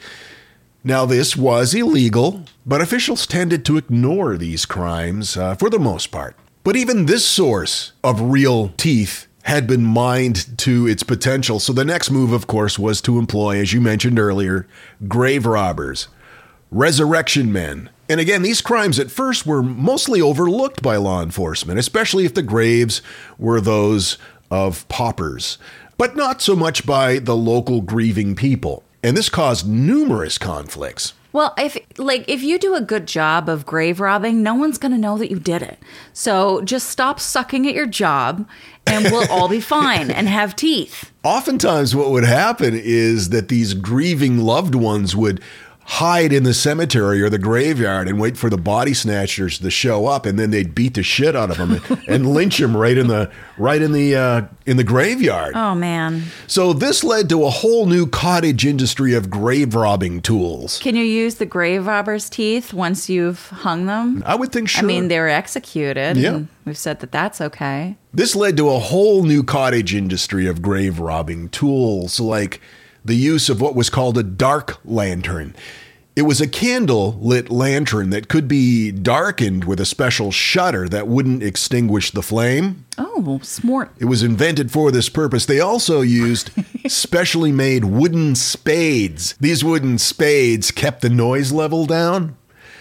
Now, 0.85 1.05
this 1.05 1.37
was 1.37 1.75
illegal, 1.75 2.45
but 2.65 2.81
officials 2.81 3.27
tended 3.27 3.65
to 3.65 3.77
ignore 3.77 4.37
these 4.37 4.65
crimes 4.65 5.37
uh, 5.37 5.57
for 5.57 5.69
the 5.69 5.81
most 5.81 6.13
part. 6.13 6.37
But 6.67 6.75
even 6.75 7.07
this 7.07 7.25
source 7.25 7.93
of 8.03 8.21
real 8.21 8.71
teeth 8.71 9.29
had 9.45 9.69
been 9.69 9.85
mined 9.85 10.59
to 10.59 10.89
its 10.89 11.05
potential. 11.05 11.61
So 11.61 11.73
the 11.73 11.85
next 11.85 12.11
move, 12.11 12.33
of 12.33 12.49
course, 12.49 12.77
was 12.77 13.01
to 13.03 13.21
employ, 13.21 13.61
as 13.61 13.73
you 13.73 13.81
mentioned 13.81 14.19
earlier, 14.19 14.67
grave 15.07 15.47
robbers, 15.47 16.09
resurrection 16.73 17.53
men. 17.53 17.91
And 18.09 18.19
again, 18.19 18.43
these 18.43 18.61
crimes 18.61 18.99
at 18.99 19.13
first 19.13 19.47
were 19.47 19.63
mostly 19.63 20.21
overlooked 20.21 20.83
by 20.83 20.97
law 20.97 21.23
enforcement, 21.23 21.79
especially 21.79 22.25
if 22.25 22.35
the 22.35 22.43
graves 22.43 23.01
were 23.39 23.61
those 23.61 24.19
of 24.51 24.89
paupers, 24.89 25.59
but 25.97 26.17
not 26.17 26.43
so 26.43 26.57
much 26.57 26.85
by 26.85 27.21
the 27.21 27.37
local 27.37 27.81
grieving 27.81 28.35
people. 28.35 28.83
And 29.05 29.17
this 29.17 29.29
caused 29.29 29.69
numerous 29.69 30.37
conflicts. 30.37 31.13
Well, 31.37 31.53
if 31.59 31.77
like 31.99 32.25
if 32.29 32.43
you 32.43 32.59
do 32.59 32.75
a 32.75 32.81
good 32.81 33.07
job 33.07 33.51
of 33.51 33.67
grave 33.67 34.01
robbing, 34.01 34.43
no 34.43 34.55
one's 34.55 34.79
going 34.79 34.93
to 34.93 34.99
know 34.99 35.19
that 35.19 35.31
you 35.31 35.39
did 35.39 35.61
it. 35.61 35.79
So 36.15 36.63
just 36.63 36.89
stop 36.89 37.21
sucking 37.21 37.69
at 37.69 37.75
your 37.75 37.85
job 37.85 38.49
and 38.87 39.05
we'll 39.05 39.31
all 39.31 39.47
be 39.47 39.61
fine 39.77 40.11
and 40.11 40.31
have 40.31 40.57
teeth. 40.57 41.13
Oftentimes, 41.23 41.95
what 41.95 42.11
would 42.11 42.25
happen 42.25 42.73
is 42.73 43.29
that 43.29 43.49
these 43.49 43.75
grieving 43.75 44.39
loved 44.39 44.75
ones 44.75 45.15
would 45.15 45.43
hide 45.87 46.33
in 46.33 46.43
the 46.43 46.53
cemetery 46.53 47.23
or 47.23 47.31
the 47.31 47.39
graveyard 47.39 48.09
and 48.09 48.19
wait 48.21 48.37
for 48.37 48.51
the 48.51 48.57
body 48.57 48.93
snatchers 48.93 49.61
to 49.61 49.71
show 49.71 50.07
up, 50.07 50.27
and 50.27 50.37
then 50.39 50.51
they'd 50.51 50.75
beat 50.75 50.95
the 50.95 51.03
shit 51.03 51.37
out 51.37 51.51
of 51.51 51.59
them 51.59 52.01
and 52.09 52.29
lynch 52.35 52.59
them 52.59 52.77
right 52.77 52.99
in 52.99 53.07
the 53.07 53.31
right 53.57 53.81
in 53.81 53.93
the 53.93 54.15
uh, 54.17 54.43
in 54.67 54.77
the 54.77 54.85
graveyard. 54.85 55.55
Oh 55.55 55.75
man. 55.75 56.25
So 56.49 56.73
this 56.73 57.05
led 57.05 57.29
to 57.29 57.45
a 57.45 57.51
whole 57.51 57.87
new 57.87 58.07
cottage 58.07 58.67
industry 58.67 59.15
of 59.15 59.31
grave 59.31 59.75
robbing 59.75 60.21
tools. 60.23 60.79
Can 60.81 60.97
you 60.97 61.05
use 61.05 61.37
the 61.37 61.47
grave 61.47 61.87
robber's 61.87 62.29
teeth 62.29 62.73
once 62.73 63.09
you've 63.09 63.49
hung 63.49 63.87
them? 63.87 64.25
I 64.27 64.35
would 64.35 64.51
think 64.51 64.69
sure. 64.69 64.83
I 64.83 64.87
mean, 64.87 65.07
they 65.09 65.21
were 65.21 65.29
executed. 65.29 66.17
Yeah. 66.17 66.43
We've 66.65 66.77
said 66.77 66.99
that 66.99 67.13
that's 67.13 67.41
okay. 67.41 67.97
This 68.13 68.35
led 68.35 68.57
to 68.57 68.71
a 68.71 68.81
whole 68.81 69.23
new 69.23 69.45
cottage 69.45 69.95
industry 69.95 70.49
of 70.49 70.63
grave 70.63 70.99
robbing 70.99 71.49
tools, 71.51 72.19
like 72.19 72.61
the 73.07 73.15
use 73.17 73.49
of 73.49 73.61
what 73.61 73.75
was 73.75 73.91
called 73.91 74.19
a 74.19 74.23
dark 74.23 74.79
lantern. 74.85 75.55
It 76.15 76.23
was 76.23 76.41
a 76.41 76.49
candle 76.49 77.19
lit 77.21 77.51
lantern 77.51 78.09
that 78.11 78.29
could 78.29 78.49
be 78.49 78.91
darkened 78.91 79.65
with 79.65 79.79
a 79.81 79.85
special 79.85 80.33
shutter 80.33 80.89
that 80.89 81.07
wouldn't 81.09 81.43
extinguish 81.43 82.11
the 82.11 82.23
flame. 82.23 82.87
Oh, 82.97 83.39
smart. 83.43 83.91
It 83.99 84.07
was 84.07 84.23
invented 84.23 84.71
for 84.71 84.91
this 84.91 85.11
purpose. 85.11 85.45
They 85.45 85.61
also 85.61 86.01
used 86.01 86.51
specially 86.91 87.53
made 87.53 87.85
wooden 87.85 88.35
spades. 88.35 89.35
These 89.39 89.63
wooden 89.63 89.99
spades 89.99 90.71
kept 90.71 91.03
the 91.03 91.11
noise 91.11 91.53
level 91.53 91.85
down. 91.85 92.37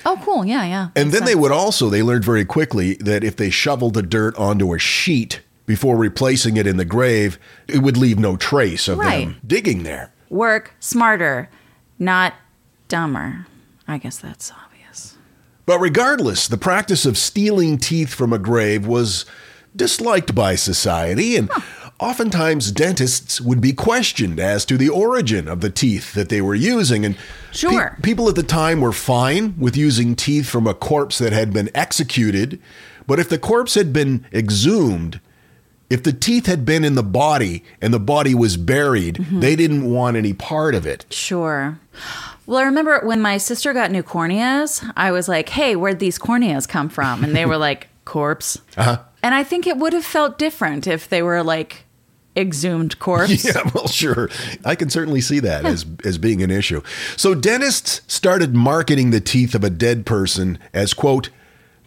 Oh, 0.06 0.22
cool. 0.24 0.46
Yeah, 0.46 0.64
yeah. 0.66 0.90
And 0.96 1.12
then 1.12 1.26
they 1.26 1.36
would 1.36 1.52
also, 1.52 1.90
they 1.90 2.04
learned 2.04 2.24
very 2.24 2.46
quickly 2.46 2.94
that 3.02 3.24
if 3.24 3.36
they 3.36 3.50
shoveled 3.50 3.96
the 3.96 4.02
dirt 4.04 4.38
onto 4.38 4.74
a 4.74 4.80
sheet 4.80 5.42
before 5.66 5.98
replacing 5.98 6.56
it 6.58 6.68
in 6.68 6.78
the 6.78 6.86
grave, 6.86 7.38
it 7.68 7.80
would 7.80 7.98
leave 7.98 8.20
no 8.20 8.38
trace 8.38 8.88
of 8.88 9.00
Right. 9.00 9.26
them 9.26 9.38
digging 9.46 9.84
there. 9.84 10.14
Work 10.30 10.74
smarter, 10.80 11.50
not 12.00 12.34
dumber. 12.88 13.48
I 13.88 13.98
guess 13.98 14.18
that's 14.18 14.52
obvious. 14.52 15.18
But 15.66 15.80
regardless, 15.80 16.48
the 16.48 16.58
practice 16.58 17.06
of 17.06 17.18
stealing 17.18 17.78
teeth 17.78 18.14
from 18.14 18.32
a 18.34 18.40
grave 18.40 18.86
was 18.86 19.26
disliked 19.76 20.34
by 20.34 20.56
society, 20.56 21.36
and 21.36 21.50
oftentimes 22.00 22.72
dentists 22.72 23.42
would 23.42 23.60
be 23.62 23.74
questioned 23.74 24.40
as 24.40 24.64
to 24.66 24.78
the 24.78 24.90
origin 24.90 25.48
of 25.48 25.62
the 25.62 25.70
teeth 25.70 26.14
that 26.14 26.30
they 26.30 26.42
were 26.42 26.56
using. 26.56 27.04
And 27.06 27.16
pe- 27.16 27.22
Sure. 27.52 27.98
people 28.02 28.30
at 28.30 28.36
the 28.36 28.44
time 28.44 28.80
were 28.82 28.92
fine 28.94 29.56
with 29.58 29.76
using 29.76 30.16
teeth 30.16 30.48
from 30.48 30.66
a 30.68 30.74
corpse 30.74 31.18
that 31.18 31.34
had 31.34 31.52
been 31.52 31.70
executed, 31.76 32.60
but 33.08 33.20
if 33.20 33.28
the 33.30 33.38
corpse 33.38 33.76
had 33.76 33.92
been 33.92 34.26
exhumed, 34.34 35.20
if 35.90 36.02
the 36.04 36.14
teeth 36.14 36.46
had 36.48 36.66
been 36.66 36.84
in 36.84 36.96
the 36.96 37.04
body 37.04 37.64
and 37.82 37.94
the 37.94 38.00
body 38.00 38.34
was 38.36 38.58
buried, 38.58 39.16
Mm-hmm. 39.16 39.40
they 39.40 39.56
didn't 39.56 39.90
want 39.90 40.18
any 40.18 40.34
part 40.34 40.74
of 40.76 40.86
it. 40.86 41.06
Sure. 41.10 41.78
Well, 42.48 42.60
I 42.60 42.64
remember 42.64 43.00
when 43.04 43.22
my 43.22 43.38
sister 43.38 43.74
got 43.74 43.92
new 43.92 44.04
corneas, 44.04 44.84
I 44.96 45.12
was 45.12 45.28
like, 45.28 45.50
hey, 45.50 45.76
where'd 45.76 46.00
these 46.00 46.18
corneas 46.20 46.68
come 46.68 46.90
from? 46.90 47.24
And 47.24 47.36
they 47.36 47.46
were 47.46 47.58
like, 47.58 47.88
corpse. 48.06 48.60
Uh-huh. 48.78 49.00
And 49.24 49.34
I 49.34 49.44
think 49.44 49.66
it 49.66 49.78
would 49.78 49.94
have 49.94 50.06
felt 50.06 50.38
different 50.38 50.86
if 50.88 51.10
they 51.10 51.24
were 51.24 51.42
like 51.44 51.86
exhumed 52.38 53.00
corpse. 53.00 53.46
Yeah, 53.46 53.62
well, 53.74 53.88
sure. 53.88 54.30
I 54.64 54.76
can 54.76 54.90
certainly 54.90 55.22
see 55.22 55.40
that 55.40 55.66
as 55.66 55.86
as 56.06 56.18
being 56.20 56.44
an 56.44 56.52
issue. 56.52 56.82
So 57.18 57.34
dentists 57.34 58.02
started 58.08 58.54
marketing 58.54 59.10
the 59.12 59.22
teeth 59.22 59.56
of 59.56 59.64
a 59.64 59.70
dead 59.72 60.06
person 60.06 60.60
as 60.74 60.94
quote 60.94 61.30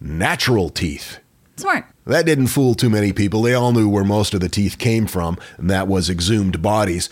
natural 0.01 0.71
teeth. 0.71 1.19
Smart. 1.57 1.85
That 2.09 2.25
didn't 2.25 2.47
fool 2.47 2.75
too 2.75 2.89
many 2.89 3.13
people. 3.13 3.43
They 3.43 3.53
all 3.53 3.73
knew 3.73 3.89
where 3.89 4.03
most 4.03 4.33
of 4.33 4.41
the 4.41 4.49
teeth 4.49 4.79
came 4.79 5.07
from, 5.07 5.37
and 5.59 5.71
that 5.71 5.87
was 5.87 6.09
exhumed 6.09 6.63
bodies. 6.63 7.11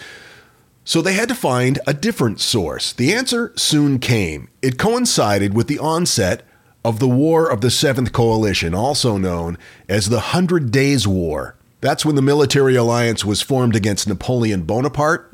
So 0.84 1.02
they 1.02 1.12
had 1.12 1.28
to 1.28 1.34
find 1.34 1.78
a 1.86 1.92
different 1.92 2.40
source. 2.40 2.92
The 2.92 3.12
answer 3.12 3.52
soon 3.56 3.98
came. 3.98 4.48
It 4.62 4.78
coincided 4.78 5.52
with 5.52 5.66
the 5.66 5.78
onset 5.78 6.44
of 6.82 6.98
the 6.98 7.08
War 7.08 7.50
of 7.50 7.60
the 7.60 7.70
Seventh 7.70 8.12
Coalition, 8.12 8.74
also 8.74 9.18
known 9.18 9.58
as 9.88 10.08
the 10.08 10.20
Hundred 10.20 10.70
Days 10.70 11.06
War. 11.06 11.56
That's 11.82 12.06
when 12.06 12.14
the 12.14 12.22
military 12.22 12.74
alliance 12.74 13.22
was 13.22 13.42
formed 13.42 13.76
against 13.76 14.08
Napoleon 14.08 14.62
Bonaparte. 14.62 15.28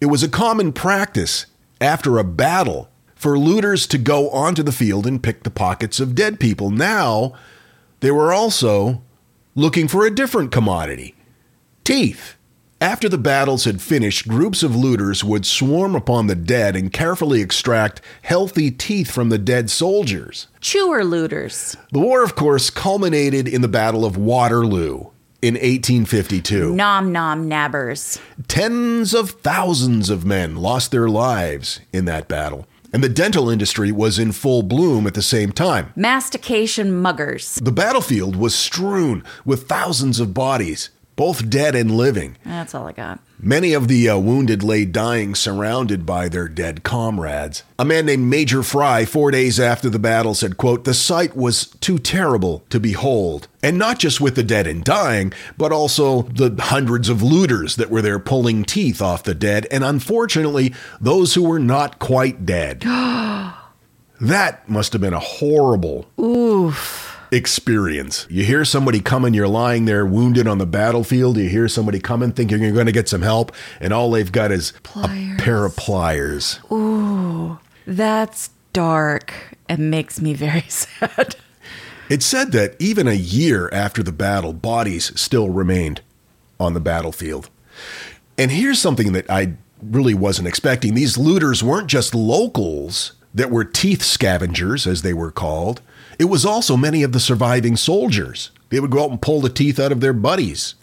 It 0.00 0.06
was 0.06 0.22
a 0.22 0.28
common 0.28 0.72
practice 0.72 1.44
after 1.82 2.16
a 2.16 2.24
battle 2.24 2.88
for 3.14 3.38
looters 3.38 3.86
to 3.88 3.98
go 3.98 4.30
onto 4.30 4.62
the 4.62 4.72
field 4.72 5.06
and 5.06 5.22
pick 5.22 5.42
the 5.42 5.50
pockets 5.50 6.00
of 6.00 6.14
dead 6.14 6.40
people. 6.40 6.70
Now, 6.70 7.34
they 8.00 8.10
were 8.10 8.32
also 8.32 9.02
looking 9.54 9.88
for 9.88 10.06
a 10.06 10.10
different 10.10 10.52
commodity 10.52 11.14
teeth. 11.84 12.36
After 12.82 13.10
the 13.10 13.18
battles 13.18 13.64
had 13.64 13.82
finished, 13.82 14.26
groups 14.26 14.62
of 14.62 14.74
looters 14.74 15.22
would 15.22 15.44
swarm 15.44 15.94
upon 15.94 16.28
the 16.28 16.34
dead 16.34 16.76
and 16.76 16.90
carefully 16.90 17.42
extract 17.42 18.00
healthy 18.22 18.70
teeth 18.70 19.10
from 19.10 19.28
the 19.28 19.36
dead 19.36 19.68
soldiers. 19.68 20.46
Chewer 20.62 21.04
looters. 21.04 21.76
The 21.92 21.98
war, 21.98 22.24
of 22.24 22.34
course, 22.34 22.70
culminated 22.70 23.46
in 23.46 23.60
the 23.60 23.68
Battle 23.68 24.06
of 24.06 24.16
Waterloo 24.16 25.10
in 25.42 25.54
1852. 25.54 26.74
Nom 26.74 27.12
nom 27.12 27.50
nabbers. 27.50 28.18
Tens 28.48 29.12
of 29.12 29.30
thousands 29.30 30.08
of 30.08 30.24
men 30.24 30.56
lost 30.56 30.90
their 30.90 31.08
lives 31.08 31.80
in 31.92 32.06
that 32.06 32.28
battle, 32.28 32.66
and 32.92 33.02
the 33.02 33.08
dental 33.08 33.48
industry 33.48 33.92
was 33.92 34.18
in 34.18 34.32
full 34.32 34.62
bloom 34.62 35.06
at 35.06 35.14
the 35.14 35.22
same 35.22 35.52
time. 35.52 35.92
Mastication 35.96 36.92
muggers. 36.92 37.56
The 37.56 37.72
battlefield 37.72 38.36
was 38.36 38.54
strewn 38.54 39.24
with 39.44 39.68
thousands 39.68 40.20
of 40.20 40.34
bodies, 40.34 40.90
both 41.20 41.50
dead 41.50 41.74
and 41.74 41.90
living. 41.90 42.34
That's 42.46 42.74
all 42.74 42.86
I 42.86 42.92
got. 42.92 43.20
Many 43.38 43.74
of 43.74 43.88
the 43.88 44.08
uh, 44.08 44.16
wounded 44.16 44.62
lay 44.62 44.86
dying, 44.86 45.34
surrounded 45.34 46.06
by 46.06 46.30
their 46.30 46.48
dead 46.48 46.82
comrades. 46.82 47.62
A 47.78 47.84
man 47.84 48.06
named 48.06 48.24
Major 48.24 48.62
Fry, 48.62 49.04
four 49.04 49.30
days 49.30 49.60
after 49.60 49.90
the 49.90 49.98
battle, 49.98 50.32
said, 50.32 50.56
quote, 50.56 50.84
The 50.84 50.94
sight 50.94 51.36
was 51.36 51.66
too 51.82 51.98
terrible 51.98 52.64
to 52.70 52.80
behold. 52.80 53.48
And 53.62 53.76
not 53.76 53.98
just 53.98 54.18
with 54.18 54.34
the 54.34 54.42
dead 54.42 54.66
and 54.66 54.82
dying, 54.82 55.34
but 55.58 55.72
also 55.72 56.22
the 56.22 56.56
hundreds 56.58 57.10
of 57.10 57.22
looters 57.22 57.76
that 57.76 57.90
were 57.90 58.00
there 58.00 58.18
pulling 58.18 58.64
teeth 58.64 59.02
off 59.02 59.22
the 59.22 59.34
dead, 59.34 59.66
and 59.70 59.84
unfortunately, 59.84 60.72
those 61.02 61.34
who 61.34 61.42
were 61.42 61.58
not 61.58 61.98
quite 61.98 62.46
dead. 62.46 62.80
that 64.22 64.66
must 64.66 64.94
have 64.94 65.02
been 65.02 65.12
a 65.12 65.20
horrible 65.20 66.06
experience. 67.32 68.26
You 68.30 68.44
hear 68.44 68.64
somebody 68.64 69.00
coming, 69.00 69.34
you're 69.34 69.48
lying 69.48 69.84
there 69.84 70.04
wounded 70.06 70.46
on 70.46 70.58
the 70.58 70.66
battlefield. 70.66 71.36
You 71.36 71.48
hear 71.48 71.68
somebody 71.68 72.00
coming, 72.00 72.32
thinking 72.32 72.60
you're 72.62 72.72
going 72.72 72.86
to 72.86 72.92
get 72.92 73.08
some 73.08 73.22
help, 73.22 73.52
and 73.80 73.92
all 73.92 74.10
they've 74.10 74.30
got 74.32 74.50
is 74.52 74.72
Pliers. 74.82 75.34
a 75.40 75.42
pair 75.42 75.64
of 75.64 75.76
pliers. 75.76 76.60
Ooh, 76.70 77.58
that's 77.86 78.50
dark 78.72 79.32
and 79.68 79.90
makes 79.90 80.20
me 80.20 80.34
very 80.34 80.64
sad. 80.68 81.36
It's 82.08 82.26
said 82.26 82.52
that 82.52 82.74
even 82.80 83.06
a 83.06 83.12
year 83.14 83.68
after 83.72 84.02
the 84.02 84.12
battle, 84.12 84.52
bodies 84.52 85.12
still 85.20 85.48
remained 85.50 86.00
on 86.58 86.74
the 86.74 86.80
battlefield. 86.80 87.48
And 88.36 88.50
here's 88.50 88.80
something 88.80 89.12
that 89.12 89.30
I 89.30 89.54
really 89.80 90.14
wasn't 90.14 90.48
expecting 90.48 90.94
these 90.94 91.16
looters 91.16 91.62
weren't 91.62 91.86
just 91.88 92.14
locals 92.14 93.12
that 93.32 93.50
were 93.50 93.64
teeth 93.64 94.02
scavengers, 94.02 94.86
as 94.88 95.02
they 95.02 95.14
were 95.14 95.30
called, 95.30 95.80
it 96.20 96.28
was 96.28 96.44
also 96.44 96.76
many 96.76 97.02
of 97.02 97.12
the 97.12 97.18
surviving 97.18 97.76
soldiers. 97.76 98.50
They 98.68 98.78
would 98.78 98.90
go 98.90 99.04
out 99.04 99.10
and 99.10 99.22
pull 99.22 99.40
the 99.40 99.48
teeth 99.48 99.80
out 99.80 99.90
of 99.90 100.00
their 100.00 100.12
buddies. 100.12 100.74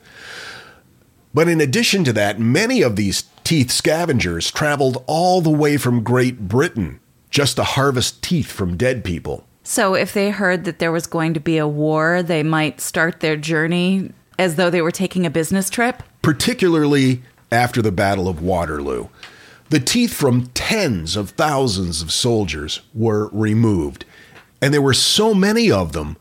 But 1.32 1.48
in 1.48 1.62
addition 1.62 2.04
to 2.06 2.14
that, 2.14 2.40
many 2.40 2.82
of 2.82 2.96
these 2.96 3.26
teeth 3.44 3.70
scavengers 3.70 4.50
traveled 4.50 5.04
all 5.06 5.42
the 5.42 5.52
way 5.52 5.78
from 5.78 6.04
Great 6.04 6.48
Britain 6.48 7.00
just 7.30 7.58
to 7.58 7.64
harvest 7.64 8.24
teeth 8.24 8.52
from 8.52 8.78
dead 8.78 9.04
people. 9.04 9.46
So 9.64 9.94
if 9.94 10.12
they 10.12 10.32
heard 10.32 10.66
that 10.66 10.80
there 10.80 10.92
was 10.92 11.06
going 11.06 11.36
to 11.36 11.40
be 11.40 11.60
a 11.60 11.68
war, 11.68 12.24
they 12.24 12.42
might 12.42 12.82
start 12.82 13.20
their 13.20 13.38
journey 13.38 14.12
as 14.40 14.56
though 14.56 14.72
they 14.72 14.82
were 14.82 14.92
taking 14.92 15.26
a 15.26 15.30
business 15.30 15.70
trip. 15.70 16.02
particularly 16.24 17.22
after 17.52 17.82
the 17.82 17.92
Battle 17.92 18.28
of 18.28 18.42
Waterloo. 18.42 19.08
The 19.70 19.80
teeth 19.80 20.14
from 20.14 20.48
tens 20.48 21.16
of 21.16 21.30
thousands 21.32 22.02
of 22.02 22.12
soldiers 22.12 22.82
were 22.94 23.30
removed, 23.32 24.04
and 24.62 24.74
there 24.74 24.82
were 24.82 24.94
so 24.94 25.34
many 25.34 25.72
of 25.72 25.94
them 25.94 26.18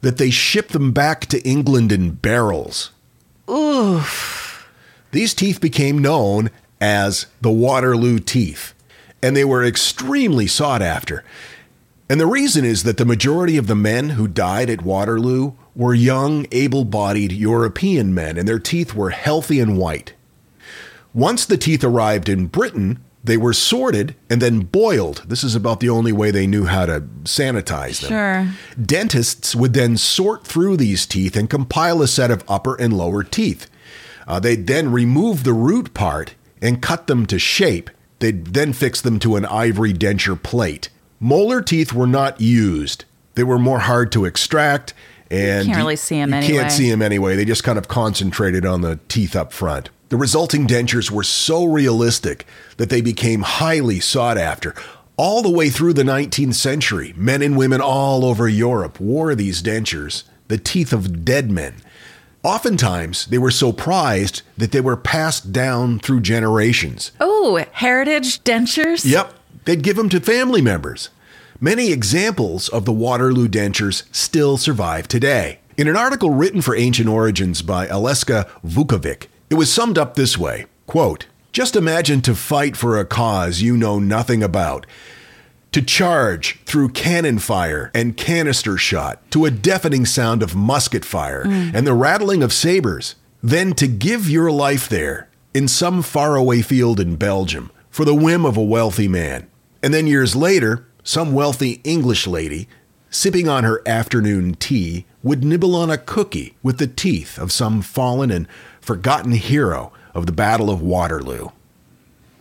that 0.00 0.18
they 0.18 0.30
shipped 0.30 0.72
them 0.72 0.92
back 0.92 1.26
to 1.26 1.40
England 1.48 1.92
in 1.92 2.12
barrels. 2.12 2.90
Oof. 3.48 4.68
These 5.10 5.34
teeth 5.34 5.60
became 5.60 5.98
known 5.98 6.50
as 6.80 7.26
the 7.40 7.50
Waterloo 7.50 8.18
teeth, 8.18 8.74
and 9.22 9.36
they 9.36 9.44
were 9.44 9.64
extremely 9.64 10.46
sought 10.46 10.82
after. 10.82 11.22
And 12.08 12.20
the 12.20 12.26
reason 12.26 12.64
is 12.64 12.82
that 12.82 12.96
the 12.96 13.04
majority 13.04 13.56
of 13.56 13.68
the 13.68 13.76
men 13.76 14.10
who 14.10 14.26
died 14.26 14.68
at 14.68 14.82
Waterloo 14.82 15.52
were 15.74 15.94
young, 15.94 16.46
able 16.50 16.84
bodied 16.84 17.32
European 17.32 18.12
men, 18.12 18.36
and 18.36 18.46
their 18.46 18.58
teeth 18.58 18.94
were 18.94 19.10
healthy 19.10 19.60
and 19.60 19.78
white. 19.78 20.12
Once 21.14 21.46
the 21.46 21.56
teeth 21.56 21.84
arrived 21.84 22.28
in 22.28 22.46
Britain, 22.46 23.02
they 23.24 23.36
were 23.36 23.52
sorted 23.52 24.16
and 24.28 24.42
then 24.42 24.60
boiled. 24.60 25.22
This 25.26 25.44
is 25.44 25.54
about 25.54 25.80
the 25.80 25.88
only 25.88 26.12
way 26.12 26.30
they 26.30 26.46
knew 26.46 26.64
how 26.64 26.86
to 26.86 27.02
sanitize 27.24 28.00
them. 28.00 28.08
Sure. 28.08 28.48
Dentists 28.84 29.54
would 29.54 29.74
then 29.74 29.96
sort 29.96 30.44
through 30.44 30.76
these 30.76 31.06
teeth 31.06 31.36
and 31.36 31.48
compile 31.48 32.02
a 32.02 32.08
set 32.08 32.30
of 32.30 32.44
upper 32.48 32.74
and 32.74 32.92
lower 32.92 33.22
teeth. 33.22 33.70
Uh, 34.26 34.40
they'd 34.40 34.66
then 34.66 34.90
remove 34.92 35.44
the 35.44 35.52
root 35.52 35.94
part 35.94 36.34
and 36.60 36.82
cut 36.82 37.06
them 37.06 37.26
to 37.26 37.38
shape. 37.38 37.90
They'd 38.18 38.46
then 38.46 38.72
fix 38.72 39.00
them 39.00 39.18
to 39.20 39.36
an 39.36 39.44
ivory 39.46 39.92
denture 39.92 40.40
plate. 40.40 40.88
Molar 41.20 41.62
teeth 41.62 41.92
were 41.92 42.06
not 42.06 42.40
used. 42.40 43.04
They 43.34 43.44
were 43.44 43.58
more 43.58 43.80
hard 43.80 44.12
to 44.12 44.24
extract, 44.24 44.94
and 45.30 45.66
you 45.66 45.72
can't 45.72 45.78
really 45.84 45.96
see 45.96 46.18
'em 46.18 46.30
you 46.30 46.36
anyway. 46.36 46.58
can't 46.58 46.72
see 46.72 46.90
them 46.90 47.02
anyway. 47.02 47.36
They 47.36 47.44
just 47.44 47.64
kind 47.64 47.78
of 47.78 47.88
concentrated 47.88 48.66
on 48.66 48.82
the 48.82 48.98
teeth 49.08 49.34
up 49.34 49.52
front. 49.52 49.90
The 50.12 50.18
resulting 50.18 50.66
dentures 50.66 51.10
were 51.10 51.22
so 51.22 51.64
realistic 51.64 52.46
that 52.76 52.90
they 52.90 53.00
became 53.00 53.40
highly 53.40 53.98
sought 53.98 54.36
after. 54.36 54.74
All 55.16 55.40
the 55.40 55.48
way 55.48 55.70
through 55.70 55.94
the 55.94 56.02
19th 56.02 56.52
century, 56.52 57.14
men 57.16 57.40
and 57.40 57.56
women 57.56 57.80
all 57.80 58.26
over 58.26 58.46
Europe 58.46 59.00
wore 59.00 59.34
these 59.34 59.62
dentures, 59.62 60.24
the 60.48 60.58
teeth 60.58 60.92
of 60.92 61.24
dead 61.24 61.50
men. 61.50 61.76
Oftentimes, 62.42 63.24
they 63.24 63.38
were 63.38 63.50
so 63.50 63.72
prized 63.72 64.42
that 64.58 64.70
they 64.72 64.82
were 64.82 64.98
passed 64.98 65.50
down 65.50 65.98
through 65.98 66.20
generations. 66.20 67.12
Oh, 67.18 67.64
heritage 67.72 68.44
dentures? 68.44 69.06
Yep, 69.06 69.32
they'd 69.64 69.82
give 69.82 69.96
them 69.96 70.10
to 70.10 70.20
family 70.20 70.60
members. 70.60 71.08
Many 71.58 71.90
examples 71.90 72.68
of 72.68 72.84
the 72.84 72.92
Waterloo 72.92 73.48
dentures 73.48 74.02
still 74.14 74.58
survive 74.58 75.08
today. 75.08 75.60
In 75.78 75.88
an 75.88 75.96
article 75.96 76.28
written 76.28 76.60
for 76.60 76.76
Ancient 76.76 77.08
Origins 77.08 77.62
by 77.62 77.86
Aleksa 77.86 78.46
Vukovic, 78.62 79.28
it 79.52 79.56
was 79.56 79.70
summed 79.70 79.98
up 79.98 80.14
this 80.14 80.38
way 80.38 80.64
quote, 80.86 81.26
Just 81.52 81.76
imagine 81.76 82.22
to 82.22 82.34
fight 82.34 82.74
for 82.74 82.98
a 82.98 83.04
cause 83.04 83.60
you 83.60 83.76
know 83.76 83.98
nothing 83.98 84.42
about, 84.42 84.86
to 85.72 85.82
charge 85.82 86.58
through 86.64 86.88
cannon 86.88 87.38
fire 87.38 87.90
and 87.94 88.16
canister 88.16 88.78
shot 88.78 89.20
to 89.30 89.44
a 89.44 89.50
deafening 89.50 90.06
sound 90.06 90.42
of 90.42 90.56
musket 90.56 91.04
fire 91.04 91.44
mm. 91.44 91.70
and 91.74 91.86
the 91.86 91.92
rattling 91.92 92.42
of 92.42 92.50
sabers, 92.50 93.16
then 93.42 93.74
to 93.74 93.86
give 93.86 94.30
your 94.30 94.50
life 94.50 94.88
there 94.88 95.28
in 95.52 95.68
some 95.68 96.00
faraway 96.00 96.62
field 96.62 96.98
in 96.98 97.16
Belgium 97.16 97.70
for 97.90 98.06
the 98.06 98.14
whim 98.14 98.46
of 98.46 98.56
a 98.56 98.62
wealthy 98.62 99.06
man. 99.06 99.46
And 99.82 99.92
then 99.92 100.06
years 100.06 100.34
later, 100.34 100.86
some 101.04 101.34
wealthy 101.34 101.82
English 101.84 102.26
lady, 102.26 102.68
sipping 103.10 103.50
on 103.50 103.64
her 103.64 103.86
afternoon 103.86 104.54
tea, 104.54 105.04
would 105.22 105.44
nibble 105.44 105.76
on 105.76 105.90
a 105.90 105.98
cookie 105.98 106.54
with 106.62 106.78
the 106.78 106.86
teeth 106.86 107.38
of 107.38 107.52
some 107.52 107.82
fallen 107.82 108.30
and 108.30 108.48
forgotten 108.82 109.32
hero 109.32 109.92
of 110.14 110.26
the 110.26 110.32
Battle 110.32 110.68
of 110.68 110.82
Waterloo. 110.82 111.48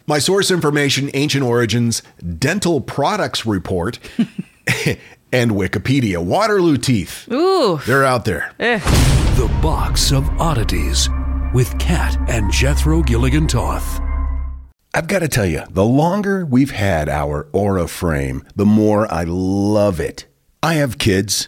My 0.06 0.20
source 0.20 0.52
information 0.52 1.10
Ancient 1.14 1.44
Origins 1.44 2.04
Dental 2.38 2.82
Products 2.82 3.46
Report 3.46 3.98
and 5.32 5.52
Wikipedia. 5.52 6.22
Waterloo 6.24 6.76
teeth. 6.78 7.32
Ooh. 7.32 7.78
They're 7.86 8.04
out 8.04 8.26
there. 8.26 8.52
Eh. 8.60 8.80
The 9.36 9.48
Box 9.62 10.12
of 10.12 10.28
Oddities 10.40 11.08
with 11.54 11.78
Kat 11.80 12.18
and 12.30 12.52
Jethro 12.52 13.02
Gilligan 13.02 13.48
Toth. 13.48 14.02
I've 14.94 15.08
got 15.08 15.20
to 15.20 15.30
tell 15.30 15.46
you, 15.46 15.64
the 15.70 15.86
longer 15.86 16.46
we've 16.46 16.72
had 16.72 17.08
our 17.08 17.48
Aura 17.54 17.88
frame, 17.88 18.44
the 18.56 18.66
more 18.66 19.10
I 19.12 19.24
love 19.24 20.02
it. 20.02 20.26
I 20.62 20.74
have 20.74 20.98
kids, 20.98 21.48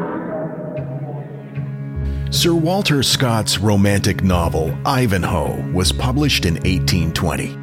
Sir 2.33 2.53
Walter 2.53 3.03
Scott's 3.03 3.57
romantic 3.57 4.23
novel 4.23 4.73
Ivanhoe 4.85 5.69
was 5.73 5.91
published 5.91 6.45
in 6.45 6.53
1820. 6.53 7.57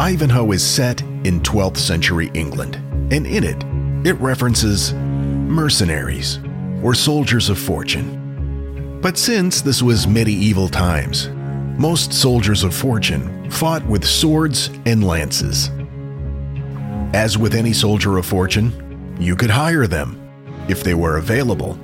Ivanhoe 0.00 0.50
is 0.50 0.66
set 0.66 1.00
in 1.00 1.40
12th 1.42 1.76
century 1.76 2.28
England, 2.34 2.74
and 3.12 3.24
in 3.24 3.44
it, 3.44 3.62
it 4.04 4.20
references 4.20 4.92
mercenaries 4.94 6.40
or 6.82 6.92
soldiers 6.96 7.48
of 7.48 7.56
fortune. 7.56 8.98
But 9.00 9.16
since 9.16 9.60
this 9.60 9.80
was 9.80 10.08
medieval 10.08 10.68
times, 10.68 11.28
most 11.78 12.12
soldiers 12.12 12.64
of 12.64 12.74
fortune 12.74 13.48
fought 13.48 13.86
with 13.86 14.04
swords 14.04 14.70
and 14.86 15.06
lances. 15.06 15.70
As 17.14 17.38
with 17.38 17.54
any 17.54 17.72
soldier 17.72 18.18
of 18.18 18.26
fortune, 18.26 19.16
you 19.20 19.36
could 19.36 19.50
hire 19.50 19.86
them 19.86 20.20
if 20.68 20.82
they 20.82 20.94
were 20.94 21.16
available. 21.18 21.78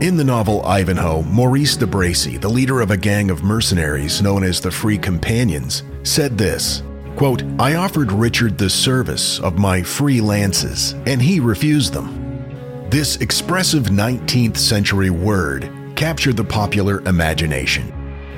In 0.00 0.16
the 0.16 0.22
novel 0.22 0.64
Ivanhoe, 0.64 1.22
Maurice 1.22 1.76
de 1.76 1.84
Bracy, 1.84 2.36
the 2.36 2.48
leader 2.48 2.80
of 2.80 2.92
a 2.92 2.96
gang 2.96 3.32
of 3.32 3.42
mercenaries 3.42 4.22
known 4.22 4.44
as 4.44 4.60
the 4.60 4.70
Free 4.70 4.96
Companions, 4.96 5.82
said 6.04 6.38
this 6.38 6.84
quote, 7.16 7.42
I 7.58 7.74
offered 7.74 8.12
Richard 8.12 8.56
the 8.56 8.70
service 8.70 9.40
of 9.40 9.58
my 9.58 9.82
free 9.82 10.20
lances, 10.20 10.92
and 11.06 11.20
he 11.20 11.40
refused 11.40 11.92
them. 11.92 12.88
This 12.90 13.16
expressive 13.16 13.86
19th 13.86 14.56
century 14.56 15.10
word 15.10 15.68
captured 15.96 16.36
the 16.36 16.44
popular 16.44 17.00
imagination, 17.00 17.92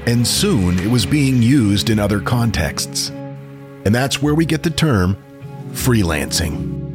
and 0.06 0.26
soon 0.26 0.78
it 0.78 0.90
was 0.90 1.04
being 1.04 1.42
used 1.42 1.90
in 1.90 1.98
other 1.98 2.20
contexts. 2.20 3.10
And 3.10 3.94
that's 3.94 4.22
where 4.22 4.34
we 4.34 4.46
get 4.46 4.62
the 4.62 4.70
term 4.70 5.14
freelancing. 5.72 6.89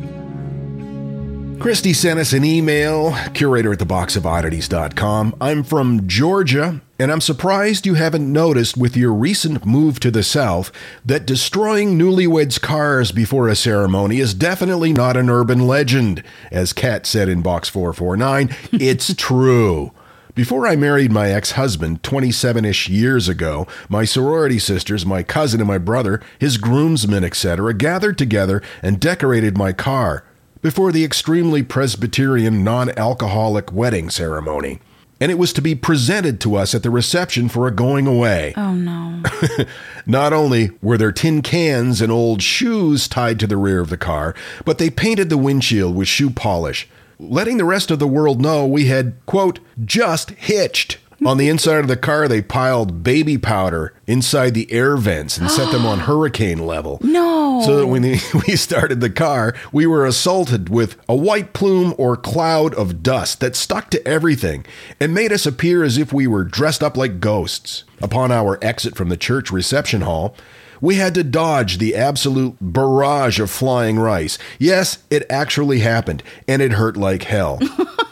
Christy 1.60 1.94
sent 1.94 2.20
us 2.20 2.34
an 2.34 2.44
email, 2.44 3.15
curator 3.34 3.74
at 3.74 3.80
theboxofoddities.com. 3.80 5.36
I'm 5.41 5.63
from 5.63 6.08
Georgia, 6.08 6.82
and 7.00 7.12
I'm 7.12 7.22
surprised 7.22 7.86
you 7.86 7.96
haven't 7.96 8.32
noticed 8.32 8.78
with 8.78 8.96
your 8.96 9.13
recent 9.13 9.65
move 9.65 10.00
to 10.02 10.12
the 10.12 10.22
South 10.22 10.72
that 11.04 11.26
destroying 11.26 11.98
newlyweds' 11.98 12.62
cars 12.62 13.12
before 13.12 13.48
a 13.48 13.56
ceremony 13.56 14.20
is 14.20 14.34
definitely 14.34 14.94
not 14.94 15.18
an 15.18 15.30
urban 15.30 15.65
legend. 15.65 16.24
As 16.52 16.74
Kat 16.74 17.06
said 17.08 17.30
in 17.30 17.41
Box 17.41 17.70
449, 17.70 18.56
it's 18.74 19.15
true. 19.15 19.91
Before 20.36 20.68
I 20.68 20.76
married 20.76 21.12
my 21.12 21.32
ex 21.32 21.52
husband 21.52 22.04
27 22.04 22.65
ish 22.65 22.89
years 22.89 23.30
ago, 23.30 23.65
my 23.88 24.04
sorority 24.04 24.60
sisters, 24.60 25.06
my 25.06 25.24
cousin, 25.24 25.62
and 25.62 25.68
my 25.68 25.78
brother, 25.78 26.22
his 26.38 26.58
groomsmen, 26.58 27.24
etc., 27.24 27.74
gathered 27.74 28.18
together 28.18 28.62
and 28.84 29.00
decorated 29.00 29.58
my 29.58 29.72
car 29.72 30.26
before 30.65 30.91
the 30.91 31.06
extremely 31.06 31.62
Presbyterian 31.62 32.63
non 32.63 32.89
alcoholic 32.97 33.71
wedding 33.71 34.10
ceremony. 34.10 34.80
And 35.19 35.32
it 35.32 35.38
was 35.38 35.54
to 35.54 35.62
be 35.62 35.75
presented 35.75 36.41
to 36.41 36.56
us 36.56 36.73
at 36.73 36.82
the 36.82 36.89
reception 36.89 37.49
for 37.49 37.67
a 37.67 37.71
going 37.71 38.08
away. 38.08 38.51
Oh 38.58 38.73
no. 38.73 39.21
Not 40.08 40.34
only 40.34 40.71
were 40.82 40.97
there 40.97 41.12
tin 41.12 41.43
cans 41.43 42.01
and 42.01 42.12
old 42.12 42.41
shoes 42.41 43.08
tied 43.08 43.39
to 43.41 43.45
the 43.45 43.58
rear 43.58 43.80
of 43.80 43.91
the 43.91 43.95
car, 43.95 44.34
but 44.65 44.80
they 44.80 44.89
painted 44.89 45.30
the 45.30 45.38
windshield 45.38 45.95
with 45.95 46.08
shoe 46.08 46.32
polish, 46.32 46.89
letting 47.19 47.58
the 47.58 47.63
rest 47.63 47.91
of 47.91 47.99
the 47.99 48.08
world 48.08 48.41
know 48.41 48.65
we 48.65 48.86
had, 48.86 49.23
quote, 49.28 49.60
just 49.86 50.32
hitched. 50.32 50.97
On 51.25 51.38
the 51.38 51.47
inside 51.47 51.80
of 51.80 51.88
the 51.88 51.95
car, 51.95 52.28
they 52.28 52.41
piled 52.41 53.04
baby 53.04 53.38
powder 53.38 53.93
inside 54.06 54.54
the 54.54 54.71
air 54.71 54.97
vents 54.97 55.38
and 55.38 55.49
set 55.49 55.71
them 55.71 55.86
on 55.86 55.99
hurricane 56.01 56.65
level. 56.65 56.99
No. 57.01 57.62
So 57.63 57.78
that 57.78 57.88
when 57.88 58.01
we 58.47 58.56
started 58.56 58.99
the 58.99 59.10
car, 59.10 59.54
we 59.71 59.86
were 59.88 60.06
assaulted 60.06 60.69
with 60.69 60.97
a 61.08 61.15
white 61.15 61.54
plume 61.54 61.93
or 61.97 62.17
cloud 62.17 62.73
of 62.75 63.01
dust 63.01 63.39
that 63.39 63.56
stuck 63.56 63.89
to 63.91 64.08
everything 64.08 64.65
and 64.99 65.13
made 65.13 65.32
us 65.32 65.45
appear 65.45 65.84
as 65.84 65.97
if 65.97 66.12
we 66.12 66.28
were 66.28 66.43
dressed 66.43 66.84
up 66.84 66.97
like 66.97 67.19
ghosts. 67.19 67.84
Upon 68.01 68.32
our 68.32 68.60
exit 68.62 68.95
from 68.95 69.10
the 69.10 69.17
church 69.17 69.51
reception 69.51 70.01
hall, 70.01 70.36
we 70.82 70.95
had 70.95 71.13
to 71.15 71.23
dodge 71.23 71.78
the 71.78 71.95
absolute 71.95 72.58
barrage 72.60 73.39
of 73.39 73.49
flying 73.49 73.97
rice. 73.97 74.38
Yes, 74.60 74.99
it 75.10 75.25
actually 75.30 75.80
happened, 75.80 76.21
and 76.47 76.62
it 76.62 76.73
hurt 76.73 76.97
like 76.97 77.23
hell. 77.23 77.60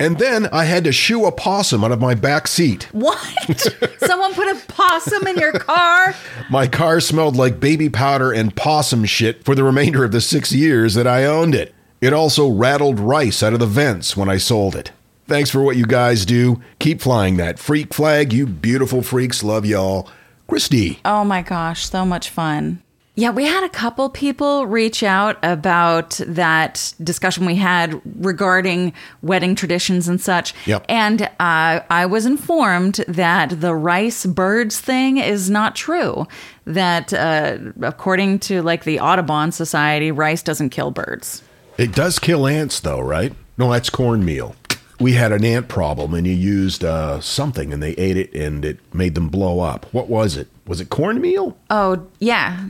and 0.00 0.18
then 0.18 0.46
I 0.46 0.64
had 0.64 0.84
to 0.84 0.92
shoo 0.92 1.26
a 1.26 1.32
possum 1.32 1.84
out 1.84 1.92
of 1.92 2.00
my 2.00 2.14
back 2.14 2.48
seat. 2.48 2.88
What? 2.92 3.18
Someone 3.98 4.34
put 4.34 4.48
a 4.48 4.58
possum 4.66 5.26
in 5.26 5.36
your 5.36 5.52
car? 5.52 6.14
My 6.50 6.66
car 6.66 7.00
smelled 7.00 7.36
like 7.36 7.60
baby 7.60 7.88
powder 7.90 8.32
and 8.32 8.56
possum 8.56 9.04
shit 9.04 9.44
for 9.44 9.54
the 9.54 9.62
remainder 9.62 10.02
of 10.02 10.12
the 10.12 10.20
six 10.20 10.52
years 10.52 10.94
that 10.94 11.06
I 11.06 11.26
owned 11.26 11.54
it. 11.54 11.74
It 12.00 12.14
also 12.14 12.48
rattled 12.48 12.98
rice 12.98 13.42
out 13.42 13.52
of 13.52 13.60
the 13.60 13.66
vents 13.66 14.16
when 14.16 14.30
I 14.30 14.38
sold 14.38 14.74
it. 14.74 14.90
Thanks 15.28 15.50
for 15.50 15.62
what 15.62 15.76
you 15.76 15.84
guys 15.86 16.24
do. 16.24 16.60
Keep 16.78 17.02
flying 17.02 17.36
that 17.36 17.58
freak 17.58 17.92
flag, 17.92 18.32
you 18.32 18.46
beautiful 18.46 19.02
freaks. 19.02 19.44
Love 19.44 19.66
y'all. 19.66 20.08
Christy. 20.48 20.98
Oh 21.04 21.22
my 21.24 21.42
gosh, 21.42 21.88
so 21.88 22.04
much 22.04 22.30
fun. 22.30 22.82
Yeah, 23.20 23.32
we 23.32 23.44
had 23.44 23.64
a 23.64 23.68
couple 23.68 24.08
people 24.08 24.66
reach 24.66 25.02
out 25.02 25.36
about 25.42 26.18
that 26.26 26.94
discussion 27.04 27.44
we 27.44 27.56
had 27.56 28.00
regarding 28.18 28.94
wedding 29.20 29.54
traditions 29.54 30.08
and 30.08 30.18
such. 30.18 30.54
Yep. 30.64 30.86
And 30.88 31.22
uh, 31.38 31.80
I 31.90 32.06
was 32.06 32.24
informed 32.24 33.04
that 33.06 33.60
the 33.60 33.74
rice 33.74 34.24
birds 34.24 34.80
thing 34.80 35.18
is 35.18 35.50
not 35.50 35.76
true. 35.76 36.26
That 36.64 37.12
uh, 37.12 37.58
according 37.82 38.38
to 38.38 38.62
like 38.62 38.84
the 38.84 39.00
Audubon 39.00 39.52
Society, 39.52 40.10
rice 40.10 40.42
doesn't 40.42 40.70
kill 40.70 40.90
birds. 40.90 41.42
It 41.76 41.94
does 41.94 42.18
kill 42.18 42.46
ants, 42.46 42.80
though, 42.80 43.00
right? 43.00 43.34
No, 43.58 43.70
that's 43.70 43.90
cornmeal. 43.90 44.56
We 44.98 45.12
had 45.12 45.32
an 45.32 45.44
ant 45.44 45.68
problem, 45.68 46.14
and 46.14 46.26
you 46.26 46.32
used 46.32 46.84
uh, 46.84 47.20
something, 47.20 47.70
and 47.70 47.82
they 47.82 47.92
ate 47.92 48.16
it, 48.16 48.32
and 48.32 48.64
it 48.64 48.78
made 48.94 49.14
them 49.14 49.28
blow 49.28 49.60
up. 49.60 49.84
What 49.92 50.08
was 50.08 50.38
it? 50.38 50.48
Was 50.66 50.80
it 50.80 50.88
cornmeal? 50.88 51.58
Oh, 51.68 52.06
yeah. 52.18 52.68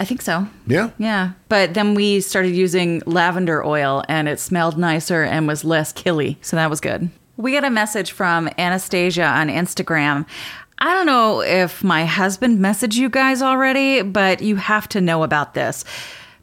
I 0.00 0.04
think 0.04 0.22
so. 0.22 0.48
Yeah. 0.66 0.90
Yeah. 0.98 1.32
But 1.48 1.74
then 1.74 1.94
we 1.94 2.20
started 2.20 2.54
using 2.54 3.02
lavender 3.06 3.64
oil 3.64 4.02
and 4.08 4.28
it 4.28 4.40
smelled 4.40 4.76
nicer 4.76 5.22
and 5.22 5.46
was 5.46 5.64
less 5.64 5.92
killy. 5.92 6.38
So 6.40 6.56
that 6.56 6.70
was 6.70 6.80
good. 6.80 7.10
We 7.36 7.52
got 7.52 7.64
a 7.64 7.70
message 7.70 8.12
from 8.12 8.48
Anastasia 8.58 9.24
on 9.24 9.48
Instagram. 9.48 10.26
I 10.78 10.92
don't 10.92 11.06
know 11.06 11.40
if 11.40 11.84
my 11.84 12.04
husband 12.04 12.58
messaged 12.58 12.96
you 12.96 13.08
guys 13.08 13.42
already, 13.42 14.02
but 14.02 14.42
you 14.42 14.56
have 14.56 14.88
to 14.90 15.00
know 15.00 15.22
about 15.22 15.54
this. 15.54 15.84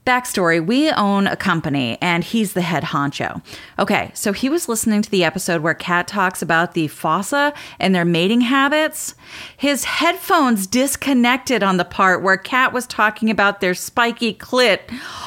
Backstory 0.05 0.65
We 0.65 0.89
own 0.89 1.27
a 1.27 1.35
company 1.35 1.97
and 2.01 2.23
he's 2.23 2.53
the 2.53 2.61
head 2.61 2.85
honcho. 2.85 3.41
Okay, 3.77 4.09
so 4.15 4.33
he 4.33 4.49
was 4.49 4.67
listening 4.67 5.03
to 5.03 5.11
the 5.11 5.23
episode 5.23 5.61
where 5.61 5.75
Kat 5.75 6.07
talks 6.07 6.41
about 6.41 6.73
the 6.73 6.87
fossa 6.87 7.53
and 7.79 7.93
their 7.93 8.03
mating 8.03 8.41
habits. 8.41 9.13
His 9.55 9.83
headphones 9.83 10.65
disconnected 10.65 11.61
on 11.61 11.77
the 11.77 11.85
part 11.85 12.23
where 12.23 12.37
Kat 12.37 12.73
was 12.73 12.87
talking 12.87 13.29
about 13.29 13.61
their 13.61 13.75
spiky 13.75 14.33
clit. 14.33 14.79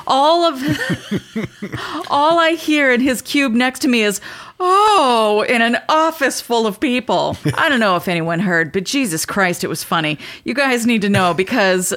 All 0.09 0.45
of 0.45 0.61
all 2.11 2.41
I 2.41 2.53
hear 2.53 2.93
in 2.93 3.01
his 3.01 3.23
cube 3.23 3.53
next 3.53 3.79
to 3.81 3.89
me 3.89 4.03
is, 4.03 4.21
Oh, 4.59 5.45
in 5.49 5.63
an 5.63 5.79
office 5.89 6.41
full 6.41 6.67
of 6.67 6.81
people. 6.81 7.37
I 7.55 7.69
don't 7.69 7.81
know 7.81 7.97
if 7.97 8.09
anyone 8.09 8.41
heard, 8.41 8.73
but 8.73 8.85
Jesus 8.85 9.25
Christ, 9.27 9.63
it 9.63 9.69
was 9.69 9.85
funny. 9.85 10.19
You 10.45 10.55
guys 10.55 10.85
need 10.85 11.03
to 11.03 11.09
know 11.09 11.33
because. 11.33 11.95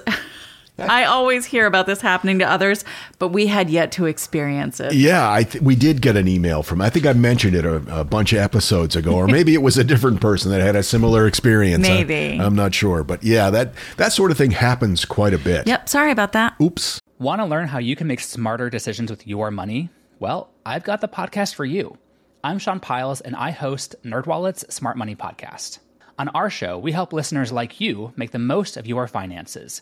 I 0.90 1.06
always 1.06 1.46
hear 1.46 1.66
about 1.66 1.86
this 1.88 2.02
happening 2.02 2.40
to 2.40 2.46
others, 2.50 2.86
but 3.20 3.30
we 3.30 3.48
had 3.48 3.70
yet 3.70 3.92
to 3.94 4.06
experience 4.06 4.80
it. 4.80 4.94
Yeah, 4.94 5.32
I 5.32 5.44
th- 5.44 5.63
we 5.63 5.76
did 5.76 6.02
get 6.02 6.16
an 6.16 6.28
email 6.28 6.62
from. 6.63 6.82
I 6.82 6.90
think 6.90 7.06
I 7.06 7.13
mentioned 7.13 7.56
it 7.56 7.66
a, 7.66 8.02
a 8.02 8.04
bunch 8.04 8.32
of 8.34 8.40
episodes 8.40 8.96
ago, 8.96 9.16
or 9.16 9.28
maybe 9.28 9.54
it 9.54 9.62
was 9.62 9.78
a 9.78 9.84
different 9.84 10.22
person 10.22 10.52
that 10.52 10.62
had 10.62 10.76
a 10.76 10.84
similar 10.84 11.26
experience. 11.28 11.86
I- 11.88 11.90
Maybe. 12.04 12.40
I'm 12.40 12.56
not 12.56 12.74
sure, 12.76 13.04
but 13.04 13.24
yeah, 13.24 13.50
that 13.50 13.74
that 13.98 14.12
sort 14.13 14.32
of 14.32 14.38
thing 14.38 14.52
happens 14.52 15.04
quite 15.06 15.34
a 15.34 15.38
bit. 15.40 15.68
Yep, 15.68 15.90
sorry 15.90 16.12
about 16.12 16.34
that. 16.34 16.56
Oops. 16.62 17.02
Want 17.20 17.42
to 17.42 17.46
learn 17.46 17.68
how 17.68 17.80
you 17.80 17.96
can 17.96 18.06
make 18.08 18.20
smarter 18.20 18.70
decisions 18.70 19.10
with 19.10 19.26
your 19.26 19.50
money? 19.50 19.90
Well, 20.20 20.50
I've 20.66 20.84
got 20.84 21.02
the 21.02 21.08
podcast 21.08 21.56
for 21.56 21.66
you. 21.66 21.98
I'm 22.44 22.60
Sean 22.60 22.80
Pyles, 22.80 23.20
and 23.22 23.36
I 23.36 23.50
host 23.52 23.96
NerdWallet's 24.06 24.74
Smart 24.74 24.96
Money 24.98 25.16
Podcast. 25.16 25.80
On 26.20 26.30
our 26.30 26.50
show, 26.50 26.78
we 26.78 26.92
help 26.92 27.13
listeners 27.13 27.52
like 27.52 27.82
you 27.82 28.13
make 28.16 28.32
the 28.32 28.40
most 28.40 28.78
of 28.78 28.88
your 28.88 29.08
finances. 29.08 29.82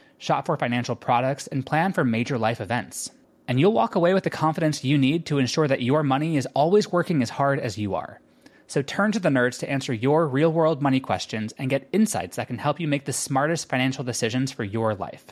shop 0.21 0.45
for 0.45 0.55
financial 0.55 0.95
products, 0.95 1.47
and 1.47 1.65
plan 1.65 1.91
for 1.91 2.05
major 2.05 2.37
life 2.37 2.61
events. 2.61 3.11
And 3.47 3.59
you'll 3.59 3.73
walk 3.73 3.95
away 3.95 4.13
with 4.13 4.23
the 4.23 4.29
confidence 4.29 4.83
you 4.83 4.97
need 4.97 5.25
to 5.25 5.39
ensure 5.39 5.67
that 5.67 5.81
your 5.81 6.03
money 6.03 6.37
is 6.37 6.45
always 6.53 6.91
working 6.91 7.21
as 7.21 7.31
hard 7.31 7.59
as 7.59 7.77
you 7.77 7.95
are. 7.95 8.21
So 8.67 8.81
turn 8.81 9.11
to 9.13 9.19
the 9.19 9.29
nerds 9.29 9.59
to 9.59 9.69
answer 9.69 9.93
your 9.93 10.27
real 10.27 10.53
world 10.53 10.81
money 10.81 10.99
questions 10.99 11.53
and 11.57 11.69
get 11.69 11.89
insights 11.91 12.37
that 12.37 12.47
can 12.47 12.59
help 12.59 12.79
you 12.79 12.87
make 12.87 13.05
the 13.05 13.11
smartest 13.11 13.67
financial 13.67 14.03
decisions 14.03 14.51
for 14.51 14.63
your 14.63 14.93
life. 14.93 15.25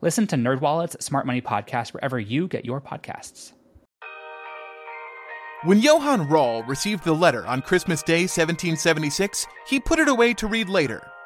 Listen 0.00 0.26
to 0.28 0.36
NerdWallet's 0.36 1.04
Smart 1.04 1.26
Money 1.26 1.42
Podcast 1.42 1.92
wherever 1.92 2.18
you 2.18 2.48
get 2.48 2.64
your 2.64 2.80
podcasts. 2.80 3.52
When 5.64 5.80
Johann 5.80 6.28
Rahl 6.28 6.62
received 6.64 7.04
the 7.04 7.12
letter 7.12 7.46
on 7.46 7.62
Christmas 7.62 8.02
Day 8.02 8.22
1776, 8.22 9.46
he 9.68 9.78
put 9.80 9.98
it 9.98 10.08
away 10.08 10.34
to 10.34 10.46
read 10.46 10.68
later. 10.68 11.10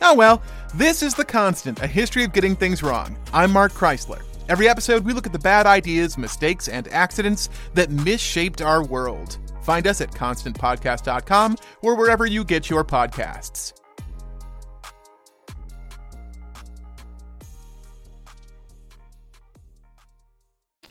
Oh 0.00 0.14
well, 0.14 0.42
this 0.74 1.02
is 1.02 1.14
The 1.14 1.24
Constant, 1.24 1.82
a 1.82 1.86
history 1.86 2.24
of 2.24 2.32
getting 2.32 2.54
things 2.54 2.82
wrong. 2.82 3.18
I'm 3.32 3.50
Mark 3.50 3.72
Chrisler. 3.72 4.22
Every 4.48 4.68
episode, 4.68 5.04
we 5.04 5.12
look 5.12 5.26
at 5.26 5.32
the 5.32 5.38
bad 5.38 5.66
ideas, 5.66 6.16
mistakes, 6.16 6.68
and 6.68 6.88
accidents 6.88 7.50
that 7.74 7.90
misshaped 7.90 8.62
our 8.62 8.84
world. 8.84 9.38
Find 9.62 9.86
us 9.86 10.00
at 10.00 10.10
constantpodcast.com 10.12 11.58
or 11.82 11.94
wherever 11.96 12.26
you 12.26 12.44
get 12.44 12.70
your 12.70 12.84
podcasts. 12.84 13.74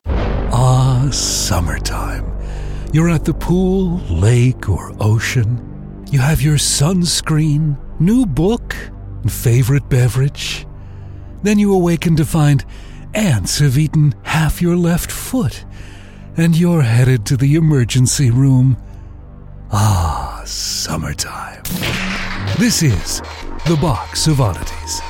Ah, 0.06 1.08
summertime. 1.12 2.26
You're 2.93 3.10
at 3.10 3.26
the 3.26 3.34
pool, 3.34 3.98
lake, 4.10 4.70
or 4.70 4.96
ocean. 5.00 6.04
You 6.12 6.20
have 6.20 6.41
your 6.41 6.58
sunscreen, 6.58 7.78
new 8.00 8.26
book, 8.26 8.76
favorite 9.28 9.90
beverage. 9.90 10.66
Then 11.44 11.60
you 11.60 11.74
awaken 11.74 12.16
to 12.18 12.26
find 12.26 12.66
ants 13.13 13.60
have 13.60 13.78
eaten 13.78 14.13
half 14.24 14.62
your 14.62 14.76
left 14.76 15.12
foot, 15.12 15.66
and 16.36 16.56
you're 16.56 16.82
headed 16.82 17.26
to 17.26 17.38
the 17.38 17.56
emergency 17.56 18.30
room. 18.30 18.78
Ah, 19.72 20.42
summertime. 20.46 21.63
This 22.58 22.84
is 22.84 23.22
the 23.68 23.78
Box 23.82 24.28
of 24.28 24.40
Oddities. 24.40 25.02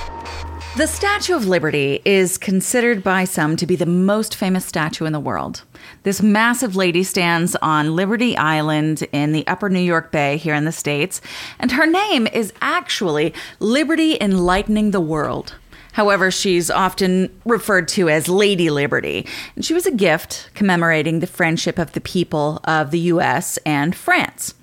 The 0.78 0.88
Statue 0.88 1.36
of 1.36 1.48
Liberty 1.48 2.02
is 2.06 2.38
considered 2.38 3.04
by 3.04 3.24
some 3.24 3.56
to 3.56 3.66
be 3.66 3.76
the 3.76 3.86
most 3.86 4.36
famous 4.36 4.66
statue 4.66 5.06
in 5.06 5.14
the 5.14 5.20
world. 5.20 5.64
This 6.08 6.22
massive 6.22 6.78
lady 6.78 7.04
stands 7.04 7.58
on 7.58 7.94
Liberty 7.94 8.38
Island 8.38 9.06
in 9.12 9.34
the 9.34 9.46
upper 9.46 9.68
New 9.68 9.82
York 9.82 10.10
Bay 10.10 10.38
here 10.38 10.56
in 10.56 10.64
the 10.64 10.72
States, 10.72 11.20
and 11.60 11.74
her 11.74 11.86
name 11.86 12.28
is 12.28 12.54
actually 12.62 13.34
Liberty 13.60 14.18
Enlightening 14.22 14.92
the 14.92 15.02
World. 15.02 15.56
However, 15.92 16.32
she's 16.32 16.72
often 16.72 17.38
referred 17.44 17.90
to 17.90 18.08
as 18.08 18.30
Lady 18.30 18.70
Liberty, 18.70 19.28
and 19.58 19.66
she 19.66 19.74
was 19.74 19.86
a 19.86 19.92
gift 19.92 20.50
commemorating 20.54 21.20
the 21.20 21.28
friendship 21.28 21.78
of 21.78 21.92
the 21.92 22.00
people 22.00 22.62
of 22.64 22.92
the 22.92 23.00
US 23.12 23.58
and 23.66 23.94
France. 23.94 24.54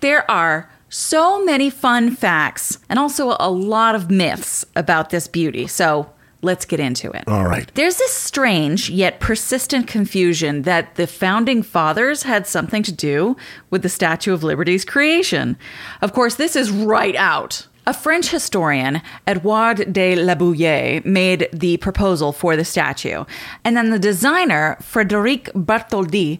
There 0.00 0.30
are 0.30 0.70
so 0.90 1.42
many 1.42 1.70
fun 1.70 2.14
facts 2.14 2.76
and 2.90 2.98
also 2.98 3.34
a 3.40 3.50
lot 3.50 3.94
of 3.94 4.10
myths 4.10 4.66
about 4.76 5.08
this 5.08 5.26
beauty. 5.26 5.66
So 5.66 6.11
let's 6.42 6.64
get 6.64 6.80
into 6.80 7.10
it. 7.10 7.24
All 7.26 7.46
right. 7.46 7.70
There's 7.74 7.96
this 7.96 8.12
strange 8.12 8.90
yet 8.90 9.20
persistent 9.20 9.86
confusion 9.86 10.62
that 10.62 10.96
the 10.96 11.06
founding 11.06 11.62
fathers 11.62 12.24
had 12.24 12.46
something 12.46 12.82
to 12.82 12.92
do 12.92 13.36
with 13.70 13.82
the 13.82 13.88
Statue 13.88 14.34
of 14.34 14.42
Liberty's 14.42 14.84
creation. 14.84 15.56
Of 16.02 16.12
course, 16.12 16.34
this 16.34 16.56
is 16.56 16.70
right 16.70 17.16
out. 17.16 17.66
A 17.84 17.92
French 17.92 18.28
historian, 18.28 19.02
Edouard 19.26 19.92
de 19.92 20.14
Laboulaye, 20.14 21.04
made 21.04 21.48
the 21.52 21.78
proposal 21.78 22.32
for 22.32 22.54
the 22.54 22.64
statue. 22.64 23.24
And 23.64 23.76
then 23.76 23.90
the 23.90 23.98
designer, 23.98 24.76
Frederic 24.80 25.46
Bartholdi, 25.54 26.38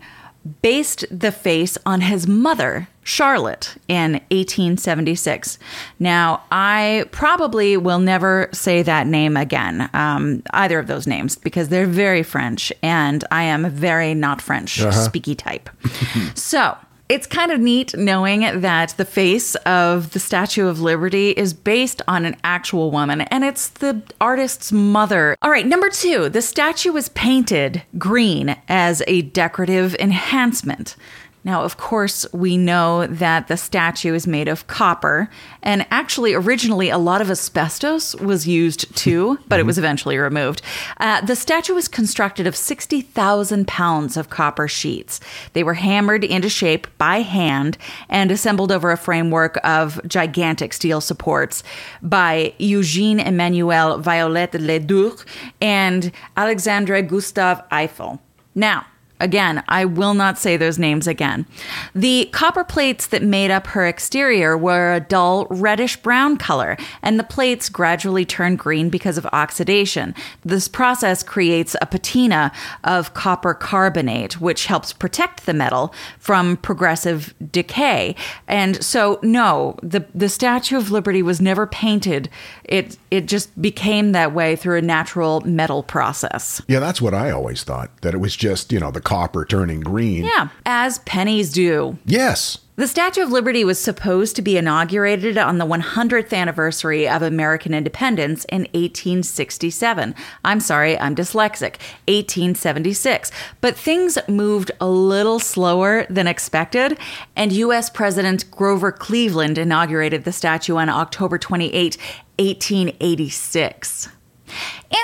based 0.61 1.05
the 1.11 1.33
face 1.33 1.79
on 1.87 2.01
his 2.01 2.27
mother, 2.27 2.89
Charlotte, 3.05 3.77
in 3.89 4.15
1876. 4.31 5.59
Now, 5.99 6.43
I 6.51 7.05
probably 7.13 7.77
will 7.77 7.99
never 7.99 8.49
say 8.53 8.83
that 8.83 9.07
name 9.07 9.37
again, 9.37 9.89
um, 9.95 10.43
either 10.51 10.79
of 10.79 10.87
those 10.87 11.07
names, 11.07 11.37
because 11.37 11.69
they're 11.69 11.87
very 11.87 12.23
French, 12.23 12.73
and 12.83 13.25
I 13.31 13.45
am 13.45 13.65
a 13.65 13.71
very 13.71 14.15
not 14.15 14.43
French 14.43 14.79
speaky 14.79 15.37
type. 15.37 15.71
so, 16.35 16.77
it's 17.13 17.27
kind 17.27 17.53
of 17.53 17.61
neat 17.61 17.95
knowing 17.95 18.41
that 18.63 18.95
the 18.97 19.05
face 19.05 19.55
of 19.67 20.15
the 20.15 20.19
Statue 20.19 20.67
of 20.67 20.81
Liberty 20.81 21.33
is 21.33 21.53
based 21.53 22.01
on 22.09 22.25
an 22.25 22.37
actual 22.43 22.91
woman, 22.91 23.21
and 23.21 23.45
it's 23.45 23.69
the 23.69 24.01
artist's 24.19 24.73
mother. 24.73 25.37
All 25.43 25.51
right, 25.51 25.67
number 25.67 25.91
two, 25.91 26.31
the 26.31 26.41
statue 26.41 26.91
was 26.91 27.11
painted 27.11 27.83
green 27.99 28.57
as 28.67 29.03
a 29.07 29.21
decorative 29.21 29.95
enhancement. 29.97 30.97
Now, 31.45 31.65
of 31.65 31.77
course, 31.77 32.25
we 32.33 32.57
know 32.57 33.07
that 33.09 33.49
the 33.49 33.57
statue 33.57 34.15
is 34.15 34.29
made 34.29 34.47
of 34.47 34.69
copper, 34.69 35.29
and 35.61 35.85
actually, 35.91 36.35
originally, 36.35 36.89
a 36.89 36.99
lot 36.99 37.21
of 37.21 37.31
asbestos 37.31 38.15
was 38.17 38.47
used 38.47 38.95
too, 38.97 39.39
but 39.49 39.59
it 39.59 39.67
was 39.67 39.77
eventually 39.77 40.19
removed. 40.19 40.63
Uh, 40.99 41.21
the 41.21 41.35
statue 41.35 41.75
was 41.75 41.89
constructed 41.89 42.47
of 42.47 42.55
60,000 42.55 43.67
pounds 43.67 44.17
of 44.17 44.31
copper 44.31 44.69
sheets. 44.69 45.19
They 45.53 45.65
were 45.65 45.75
hammered 45.75 46.23
into 46.23 46.49
shape 46.49 46.87
by 46.97 47.23
hand 47.23 47.77
and 48.09 48.31
assembled 48.31 48.71
over 48.71 48.93
a 48.93 48.97
framework 48.97 49.59
of 49.65 50.01
gigantic 50.07 50.73
steel 50.73 51.01
supports 51.01 51.65
by 52.03 52.55
Eugene 52.59 53.19
Emmanuel 53.19 53.99
Viollet-le-Duc 53.99 55.27
and 55.61 56.13
Alexandre 56.37 57.03
Gustave 57.03 57.63
Eiffel. 57.73 58.21
Now, 58.55 58.87
Again, 59.23 59.63
I 59.69 59.85
will 59.85 60.15
not 60.15 60.37
say 60.37 60.57
those 60.57 60.81
names 60.81 61.07
again. 61.07 61.47
The 61.95 62.29
copper 62.33 62.65
plates 62.65 63.07
that 63.07 63.23
made 63.23 63.53
up 63.53 63.69
her 63.69 63.87
exterior 63.87 64.59
were 64.59 64.95
a 64.95 65.01
dull 65.01 65.47
reddish 65.49 65.97
brown 65.97 66.37
color, 66.37 66.77
and 67.03 67.21
the 67.21 67.25
plates 67.25 67.69
gradually 67.69 68.25
turned 68.25 68.59
green 68.59 68.91
because 68.91 69.17
of 69.17 69.27
oxidation. 69.27 70.17
This 70.45 70.67
process 70.67 71.23
creates 71.23 71.77
a 71.81 71.87
patina 71.87 72.51
of 72.83 73.15
copper 73.15 73.55
carbonate, 73.55 74.41
which 74.41 74.67
helps 74.67 74.93
protect 74.93 75.47
the 75.47 75.55
metal 75.55 75.95
from 76.19 76.57
progressive 76.57 77.33
decay. 77.53 78.17
And 78.49 78.83
so, 78.83 79.21
no, 79.23 79.77
the, 79.85 80.05
the 80.13 80.29
Statue 80.29 80.77
of 80.77 80.91
Liberty 80.91 81.23
was 81.23 81.41
never 81.41 81.65
painted. 81.65 82.29
It, 82.73 82.97
it 83.11 83.29
just 83.29 83.61
became 83.61 84.13
that 84.13 84.33
way 84.33 84.57
through 84.57 84.79
a 84.79 84.83
natural 84.83 85.43
metal 85.43 85.83
process. 85.83 86.63
Yeah, 86.69 86.81
that's 86.81 87.03
what 87.03 87.13
I 87.13 87.31
always 87.31 87.65
thought, 87.65 87.91
that 88.01 88.15
it 88.15 88.19
was 88.19 88.35
just, 88.35 88.73
you 88.73 88.81
know, 88.81 88.91
the 88.91 89.03
copper 89.03 89.45
turning 89.45 89.81
green. 89.81 90.25
Yeah, 90.25 90.49
as 90.65 90.99
pennies 91.01 91.53
do. 91.53 91.99
Yes. 92.07 92.57
The 92.75 92.89
Statue 92.89 93.21
of 93.21 93.31
Liberty 93.31 93.67
was 93.67 93.79
supposed 93.79 94.35
to 94.35 94.41
be 94.41 94.57
inaugurated 94.57 95.37
on 95.37 95.59
the 95.59 95.67
100th 95.67 96.33
anniversary 96.33 97.07
of 97.07 97.21
American 97.21 97.75
independence 97.75 98.47
in 98.47 98.63
1867. 98.73 100.15
I'm 100.43 100.59
sorry, 100.59 100.99
I'm 100.99 101.15
dyslexic. 101.15 101.77
1876. 102.09 103.31
But 103.61 103.77
things 103.77 104.17
moved 104.27 104.71
a 104.81 104.89
little 104.89 105.39
slower 105.39 106.07
than 106.09 106.27
expected, 106.27 106.97
and 107.37 107.53
U.S. 107.53 107.91
President 107.91 108.51
Grover 108.51 108.91
Cleveland 108.91 109.59
inaugurated 109.59 110.25
the 110.25 110.33
statue 110.33 110.77
on 110.77 110.89
October 110.89 111.37
28, 111.37 111.99
1886. 112.39 114.09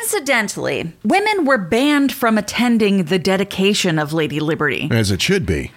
Incidentally, 0.02 0.92
women 1.04 1.44
were 1.44 1.58
banned 1.58 2.12
from 2.12 2.36
attending 2.36 3.04
the 3.04 3.18
dedication 3.18 3.98
of 3.98 4.12
Lady 4.12 4.40
Liberty. 4.40 4.88
As 4.90 5.10
it 5.10 5.22
should 5.22 5.46
be. 5.46 5.72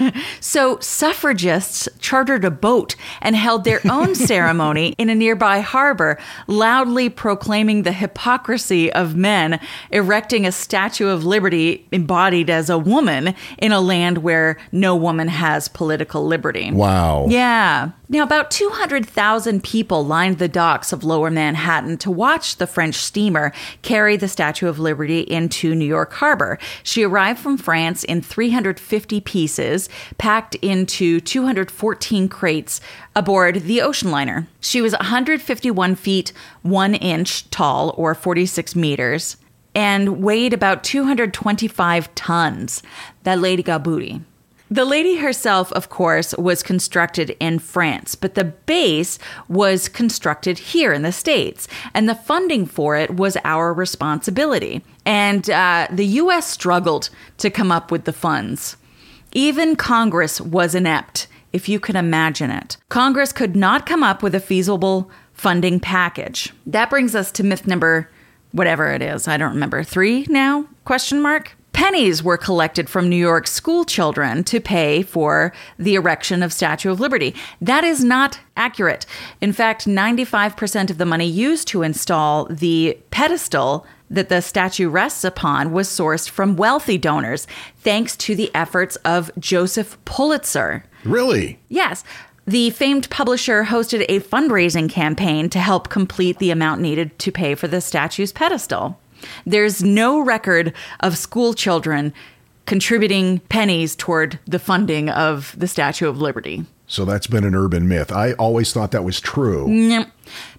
So 0.40 0.78
suffragists 0.80 1.88
chartered 1.98 2.44
a 2.44 2.50
boat 2.50 2.96
and 3.20 3.34
held 3.34 3.64
their 3.64 3.80
own 3.90 4.14
ceremony 4.14 4.94
in 4.96 5.10
a 5.10 5.14
nearby 5.14 5.60
harbor, 5.60 6.18
loudly 6.46 7.08
proclaiming 7.08 7.82
the 7.82 7.92
hypocrisy 7.92 8.92
of 8.92 9.16
men 9.16 9.60
erecting 9.90 10.46
a 10.46 10.52
statue 10.52 11.08
of 11.08 11.24
liberty 11.24 11.86
embodied 11.92 12.48
as 12.48 12.70
a 12.70 12.78
woman 12.78 13.34
in 13.58 13.72
a 13.72 13.80
land 13.80 14.18
where 14.18 14.56
no 14.72 14.94
woman 14.94 15.28
has 15.28 15.68
political 15.68 16.24
liberty. 16.24 16.70
Wow. 16.70 17.26
Yeah. 17.28 17.90
Now, 18.08 18.22
about 18.22 18.52
200,000 18.52 19.64
people 19.64 20.06
lined 20.06 20.38
the 20.38 20.48
docks 20.48 20.92
of 20.92 21.02
lower 21.02 21.28
Manhattan 21.28 21.98
to 21.98 22.10
watch 22.10 22.56
the 22.56 22.66
French 22.66 22.94
steamer 22.94 23.52
carry 23.82 24.16
the 24.16 24.28
Statue 24.28 24.68
of 24.68 24.78
Liberty 24.78 25.20
into 25.20 25.74
New 25.74 25.84
York 25.86 26.12
Harbor. 26.14 26.58
She 26.82 27.02
arrived 27.02 27.40
from 27.40 27.56
France 27.56 28.04
in 28.04 28.22
350 28.22 29.20
pieces, 29.20 29.88
packed 30.18 30.54
into 30.56 31.20
214 31.20 32.28
crates 32.28 32.80
aboard 33.14 33.62
the 33.62 33.80
ocean 33.82 34.10
liner. 34.10 34.46
She 34.60 34.80
was 34.80 34.92
151 34.92 35.94
feet 35.96 36.32
1 36.62 36.94
inch 36.94 37.50
tall, 37.50 37.94
or 37.96 38.14
46 38.14 38.74
meters, 38.76 39.36
and 39.74 40.22
weighed 40.22 40.52
about 40.52 40.84
225 40.84 42.14
tons. 42.14 42.82
That 43.24 43.38
lady 43.38 43.62
got 43.62 43.84
booty. 43.84 44.22
The 44.70 44.84
lady 44.84 45.16
herself, 45.16 45.72
of 45.72 45.88
course, 45.88 46.34
was 46.36 46.62
constructed 46.62 47.36
in 47.38 47.60
France, 47.60 48.16
but 48.16 48.34
the 48.34 48.44
base 48.44 49.18
was 49.48 49.88
constructed 49.88 50.58
here 50.58 50.92
in 50.92 51.02
the 51.02 51.12
States, 51.12 51.68
and 51.94 52.08
the 52.08 52.16
funding 52.16 52.66
for 52.66 52.96
it 52.96 53.14
was 53.16 53.36
our 53.44 53.72
responsibility. 53.72 54.82
And 55.04 55.48
uh, 55.48 55.86
the 55.90 56.06
U.S. 56.06 56.48
struggled 56.48 57.10
to 57.38 57.48
come 57.48 57.70
up 57.70 57.92
with 57.92 58.04
the 58.04 58.12
funds. 58.12 58.76
Even 59.32 59.76
Congress 59.76 60.40
was 60.40 60.74
inept, 60.74 61.28
if 61.52 61.68
you 61.68 61.78
can 61.78 61.94
imagine 61.94 62.50
it. 62.50 62.76
Congress 62.88 63.32
could 63.32 63.54
not 63.54 63.86
come 63.86 64.02
up 64.02 64.20
with 64.20 64.34
a 64.34 64.40
feasible 64.40 65.10
funding 65.32 65.78
package. 65.78 66.52
That 66.66 66.90
brings 66.90 67.14
us 67.14 67.30
to 67.32 67.44
myth 67.44 67.68
number 67.68 68.10
whatever 68.50 68.88
it 68.88 69.02
is. 69.02 69.28
I 69.28 69.36
don't 69.36 69.52
remember. 69.52 69.84
3 69.84 70.26
now? 70.28 70.66
Question 70.84 71.20
mark. 71.20 71.55
Pennies 71.76 72.22
were 72.22 72.38
collected 72.38 72.88
from 72.88 73.06
New 73.06 73.16
York 73.16 73.46
school 73.46 73.84
children 73.84 74.42
to 74.44 74.62
pay 74.62 75.02
for 75.02 75.52
the 75.78 75.94
erection 75.94 76.42
of 76.42 76.50
Statue 76.50 76.90
of 76.90 77.00
Liberty. 77.00 77.34
That 77.60 77.84
is 77.84 78.02
not 78.02 78.40
accurate. 78.56 79.04
In 79.42 79.52
fact, 79.52 79.84
95% 79.84 80.88
of 80.88 80.96
the 80.96 81.04
money 81.04 81.26
used 81.26 81.68
to 81.68 81.82
install 81.82 82.46
the 82.46 82.98
pedestal 83.10 83.86
that 84.08 84.30
the 84.30 84.40
statue 84.40 84.88
rests 84.88 85.22
upon 85.22 85.70
was 85.70 85.86
sourced 85.86 86.30
from 86.30 86.56
wealthy 86.56 86.96
donors, 86.96 87.46
thanks 87.80 88.16
to 88.16 88.34
the 88.34 88.50
efforts 88.54 88.96
of 89.04 89.30
Joseph 89.38 90.02
Pulitzer. 90.06 90.82
Really? 91.04 91.58
Yes. 91.68 92.04
The 92.46 92.70
famed 92.70 93.10
publisher 93.10 93.64
hosted 93.64 94.06
a 94.08 94.20
fundraising 94.20 94.88
campaign 94.88 95.50
to 95.50 95.58
help 95.58 95.90
complete 95.90 96.38
the 96.38 96.50
amount 96.50 96.80
needed 96.80 97.18
to 97.18 97.30
pay 97.30 97.54
for 97.54 97.68
the 97.68 97.82
statue's 97.82 98.32
pedestal. 98.32 98.98
There's 99.44 99.82
no 99.82 100.20
record 100.20 100.72
of 101.00 101.16
school 101.18 101.54
children 101.54 102.12
contributing 102.66 103.38
pennies 103.48 103.94
toward 103.94 104.38
the 104.46 104.58
funding 104.58 105.08
of 105.08 105.54
the 105.58 105.68
Statue 105.68 106.08
of 106.08 106.20
Liberty. 106.20 106.64
So 106.88 107.04
that's 107.04 107.26
been 107.26 107.44
an 107.44 107.54
urban 107.54 107.88
myth. 107.88 108.12
I 108.12 108.32
always 108.34 108.72
thought 108.72 108.92
that 108.92 109.04
was 109.04 109.20
true. 109.20 109.66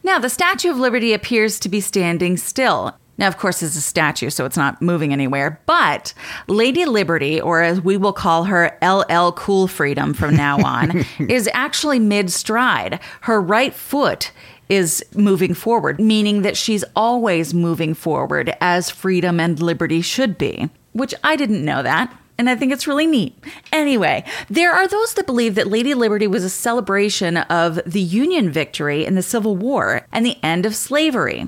Now, 0.04 0.20
the 0.20 0.30
Statue 0.30 0.70
of 0.70 0.78
Liberty 0.78 1.13
appears 1.13 1.60
to 1.60 1.70
be 1.70 1.82
standing 1.82 2.38
still. 2.38 2.98
Now, 3.17 3.28
of 3.28 3.38
course, 3.38 3.63
it's 3.63 3.76
a 3.76 3.82
statue, 3.82 4.30
so 4.30 4.46
it's 4.46 4.58
not 4.58 4.82
moving 4.82 5.12
anywhere. 5.12 5.60
But 5.65 6.13
Lady 6.48 6.86
Liberty, 6.86 7.41
or 7.41 7.62
as 7.62 7.82
we 7.82 7.98
will 7.98 8.13
call 8.13 8.43
her, 8.43 8.78
LL 8.84 9.32
Cool 9.32 9.67
Freedom 9.67 10.13
from 10.13 10.36
now 10.36 10.63
on, 10.63 11.04
is 11.20 11.50
actually 11.54 12.00
mid 12.00 12.32
stride. 12.32 13.00
Her 13.22 13.41
right 13.41 13.74
foot 13.74 14.32
is 14.69 15.03
moving 15.13 15.53
forward, 15.53 15.99
meaning 15.99 16.41
that 16.41 16.58
she's 16.58 16.84
always 16.95 17.53
moving 17.53 17.93
forward 17.93 18.56
as 18.62 18.89
freedom 18.89 19.39
and 19.39 19.62
liberty 19.62 20.01
should 20.01 20.38
be, 20.38 20.69
which 20.93 21.13
I 21.23 21.36
didn't 21.36 21.65
know 21.65 21.84
that. 21.84 22.15
And 22.39 22.49
I 22.49 22.56
think 22.56 22.71
it's 22.71 22.88
really 22.88 23.08
neat. 23.08 23.36
Anyway, 23.71 24.23
there 24.49 24.71
are 24.71 24.88
those 24.88 25.15
that 25.15 25.25
believe 25.25 25.56
that 25.56 25.67
Lady 25.67 25.95
Liberty 25.95 26.27
was 26.27 26.43
a 26.43 26.49
celebration 26.49 27.38
of 27.38 27.80
the 27.86 28.01
Union 28.01 28.51
victory 28.51 29.06
in 29.06 29.15
the 29.15 29.23
Civil 29.23 29.56
War 29.56 30.06
and 30.12 30.23
the 30.23 30.38
end 30.43 30.65
of 30.65 30.75
slavery. 30.75 31.47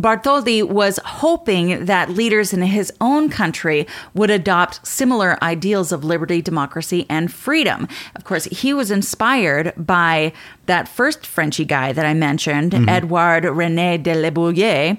Bartholdi 0.00 0.62
was 0.62 0.98
hoping 1.04 1.84
that 1.84 2.10
leaders 2.10 2.52
in 2.52 2.62
his 2.62 2.92
own 3.00 3.28
country 3.28 3.86
would 4.14 4.30
adopt 4.30 4.86
similar 4.86 5.42
ideals 5.42 5.92
of 5.92 6.04
liberty, 6.04 6.40
democracy, 6.40 7.06
and 7.08 7.32
freedom. 7.32 7.86
Of 8.14 8.24
course, 8.24 8.44
he 8.44 8.72
was 8.72 8.90
inspired 8.90 9.74
by 9.76 10.32
that 10.66 10.88
first 10.88 11.26
Frenchy 11.26 11.64
guy 11.64 11.92
that 11.92 12.06
I 12.06 12.14
mentioned, 12.14 12.74
Edouard 12.88 13.44
René 13.44 14.02
de 14.02 14.14
Laboulaye, 14.14 14.98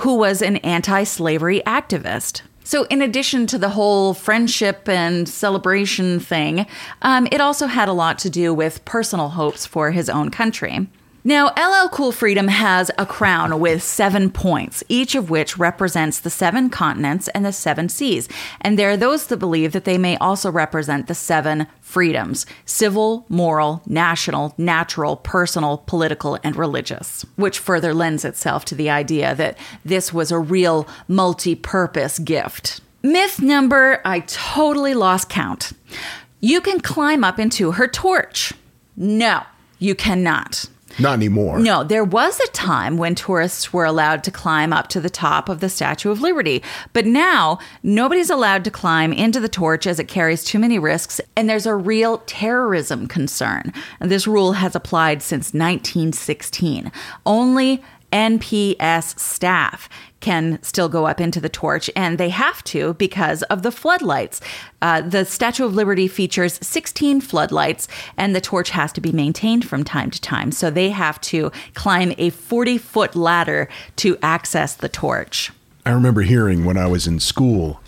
who 0.00 0.14
was 0.14 0.40
an 0.40 0.56
anti 0.58 1.04
slavery 1.04 1.60
activist. 1.66 2.42
So, 2.64 2.84
in 2.84 3.00
addition 3.00 3.46
to 3.46 3.58
the 3.58 3.70
whole 3.70 4.12
friendship 4.12 4.88
and 4.88 5.26
celebration 5.28 6.20
thing, 6.20 6.66
um, 7.00 7.26
it 7.32 7.40
also 7.40 7.66
had 7.66 7.88
a 7.88 7.94
lot 7.94 8.18
to 8.20 8.30
do 8.30 8.52
with 8.52 8.84
personal 8.84 9.30
hopes 9.30 9.64
for 9.64 9.90
his 9.90 10.10
own 10.10 10.30
country. 10.30 10.86
Now, 11.28 11.48
LL 11.58 11.90
Cool 11.90 12.12
Freedom 12.12 12.48
has 12.48 12.90
a 12.96 13.04
crown 13.04 13.60
with 13.60 13.82
seven 13.82 14.30
points, 14.30 14.82
each 14.88 15.14
of 15.14 15.28
which 15.28 15.58
represents 15.58 16.18
the 16.18 16.30
seven 16.30 16.70
continents 16.70 17.28
and 17.28 17.44
the 17.44 17.52
seven 17.52 17.90
seas. 17.90 18.30
And 18.62 18.78
there 18.78 18.88
are 18.88 18.96
those 18.96 19.26
that 19.26 19.36
believe 19.36 19.72
that 19.72 19.84
they 19.84 19.98
may 19.98 20.16
also 20.16 20.50
represent 20.50 21.06
the 21.06 21.14
seven 21.14 21.66
freedoms 21.82 22.46
civil, 22.64 23.26
moral, 23.28 23.82
national, 23.84 24.54
natural, 24.56 25.16
personal, 25.16 25.82
political, 25.84 26.38
and 26.42 26.56
religious, 26.56 27.26
which 27.36 27.58
further 27.58 27.92
lends 27.92 28.24
itself 28.24 28.64
to 28.64 28.74
the 28.74 28.88
idea 28.88 29.34
that 29.34 29.58
this 29.84 30.14
was 30.14 30.32
a 30.32 30.38
real 30.38 30.88
multi 31.08 31.54
purpose 31.54 32.18
gift. 32.18 32.80
Myth 33.02 33.42
number 33.42 34.00
I 34.02 34.20
totally 34.20 34.94
lost 34.94 35.28
count. 35.28 35.72
You 36.40 36.62
can 36.62 36.80
climb 36.80 37.22
up 37.22 37.38
into 37.38 37.72
her 37.72 37.86
torch. 37.86 38.54
No, 38.96 39.42
you 39.78 39.94
cannot. 39.94 40.70
Not 40.98 41.14
anymore. 41.14 41.58
No, 41.60 41.84
there 41.84 42.04
was 42.04 42.40
a 42.40 42.48
time 42.48 42.96
when 42.96 43.14
tourists 43.14 43.72
were 43.72 43.84
allowed 43.84 44.24
to 44.24 44.30
climb 44.30 44.72
up 44.72 44.88
to 44.88 45.00
the 45.00 45.10
top 45.10 45.48
of 45.48 45.60
the 45.60 45.68
Statue 45.68 46.10
of 46.10 46.20
Liberty. 46.20 46.62
But 46.92 47.06
now, 47.06 47.58
nobody's 47.82 48.30
allowed 48.30 48.64
to 48.64 48.70
climb 48.70 49.12
into 49.12 49.40
the 49.40 49.48
torch 49.48 49.86
as 49.86 49.98
it 49.98 50.08
carries 50.08 50.44
too 50.44 50.58
many 50.58 50.78
risks, 50.78 51.20
and 51.36 51.48
there's 51.48 51.66
a 51.66 51.74
real 51.74 52.18
terrorism 52.26 53.06
concern. 53.06 53.72
And 54.00 54.10
this 54.10 54.26
rule 54.26 54.52
has 54.52 54.74
applied 54.74 55.22
since 55.22 55.54
1916. 55.54 56.90
Only 57.24 57.82
NPS 58.12 59.18
staff 59.18 59.88
can 60.20 60.60
still 60.62 60.88
go 60.88 61.06
up 61.06 61.20
into 61.20 61.40
the 61.40 61.48
torch, 61.48 61.90
and 61.94 62.18
they 62.18 62.28
have 62.30 62.62
to 62.64 62.94
because 62.94 63.42
of 63.44 63.62
the 63.62 63.70
floodlights. 63.70 64.40
Uh, 64.82 65.00
the 65.00 65.24
Statue 65.24 65.64
of 65.64 65.74
Liberty 65.74 66.08
features 66.08 66.58
16 66.62 67.20
floodlights, 67.20 67.88
and 68.16 68.34
the 68.34 68.40
torch 68.40 68.70
has 68.70 68.92
to 68.92 69.00
be 69.00 69.12
maintained 69.12 69.68
from 69.68 69.84
time 69.84 70.10
to 70.10 70.20
time. 70.20 70.52
So 70.52 70.70
they 70.70 70.90
have 70.90 71.20
to 71.22 71.52
climb 71.74 72.14
a 72.18 72.30
40 72.30 72.78
foot 72.78 73.14
ladder 73.14 73.68
to 73.96 74.18
access 74.22 74.74
the 74.74 74.88
torch. 74.88 75.52
I 75.86 75.90
remember 75.92 76.22
hearing 76.22 76.64
when 76.64 76.76
I 76.76 76.86
was 76.86 77.06
in 77.06 77.20
school 77.20 77.80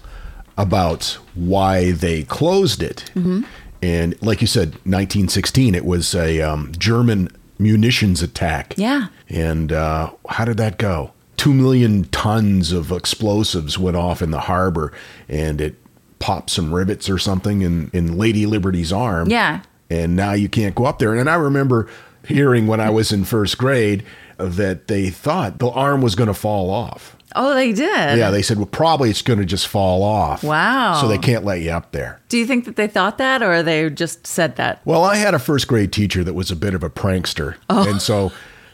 about 0.57 1.18
why 1.35 1.93
they 1.93 2.22
closed 2.22 2.83
it. 2.83 3.11
Mm-hmm. 3.14 3.43
And 3.83 4.20
like 4.22 4.41
you 4.41 4.47
said, 4.47 4.68
1916, 4.85 5.74
it 5.74 5.85
was 5.85 6.14
a 6.14 6.41
um, 6.43 6.72
German 6.78 7.28
munitions 7.59 8.22
attack. 8.22 8.74
Yeah. 8.76 9.09
And 9.28 9.72
uh, 9.72 10.12
how 10.28 10.45
did 10.45 10.57
that 10.59 10.78
go? 10.78 11.12
Two 11.41 11.55
million 11.55 12.05
tons 12.05 12.70
of 12.70 12.93
explosives 12.93 13.78
went 13.78 13.97
off 13.97 14.20
in 14.20 14.30
the 14.30 14.41
harbor, 14.41 14.93
and 15.26 15.59
it 15.59 15.74
popped 16.18 16.51
some 16.51 16.74
rivets 16.74 17.09
or 17.09 17.16
something 17.16 17.62
in, 17.62 17.91
in 17.95 18.18
Lady 18.18 18.45
Liberty's 18.45 18.93
arm. 18.93 19.30
Yeah. 19.30 19.62
And 19.88 20.14
now 20.14 20.32
you 20.34 20.51
can't 20.51 20.74
go 20.74 20.84
up 20.84 20.99
there. 20.99 21.14
And 21.14 21.30
I 21.30 21.36
remember 21.36 21.88
hearing 22.26 22.66
when 22.66 22.78
I 22.78 22.91
was 22.91 23.11
in 23.11 23.24
first 23.24 23.57
grade 23.57 24.05
that 24.36 24.88
they 24.88 25.09
thought 25.09 25.61
the 25.61 25.70
arm 25.70 26.03
was 26.03 26.14
going 26.14 26.26
to 26.26 26.34
fall 26.34 26.68
off. 26.68 27.16
Oh, 27.34 27.55
they 27.55 27.72
did? 27.72 28.18
Yeah, 28.18 28.30
they 28.30 28.43
said, 28.43 28.59
well, 28.59 28.66
probably 28.66 29.09
it's 29.09 29.22
going 29.22 29.38
to 29.38 29.47
just 29.47 29.66
fall 29.66 30.03
off. 30.03 30.45
Wow. 30.45 31.01
So 31.01 31.09
they 31.09 31.16
can't 31.16 31.47
let 31.47 31.62
you 31.62 31.70
up 31.70 31.93
there. 31.93 32.20
Do 32.28 32.36
you 32.36 32.45
think 32.45 32.66
that 32.66 32.76
they 32.76 32.86
thought 32.86 33.16
that 33.16 33.43
or 33.43 33.62
they 33.62 33.88
just 33.88 34.26
said 34.26 34.57
that? 34.57 34.82
Well, 34.84 35.05
I 35.05 35.16
had 35.16 35.32
a 35.32 35.38
first 35.38 35.68
grade 35.68 35.91
teacher 35.91 36.22
that 36.22 36.34
was 36.34 36.51
a 36.51 36.57
bit 36.57 36.74
of 36.74 36.82
a 36.82 36.91
prankster. 36.91 37.57
Oh. 37.70 37.88
And 37.88 38.03
so 38.03 38.30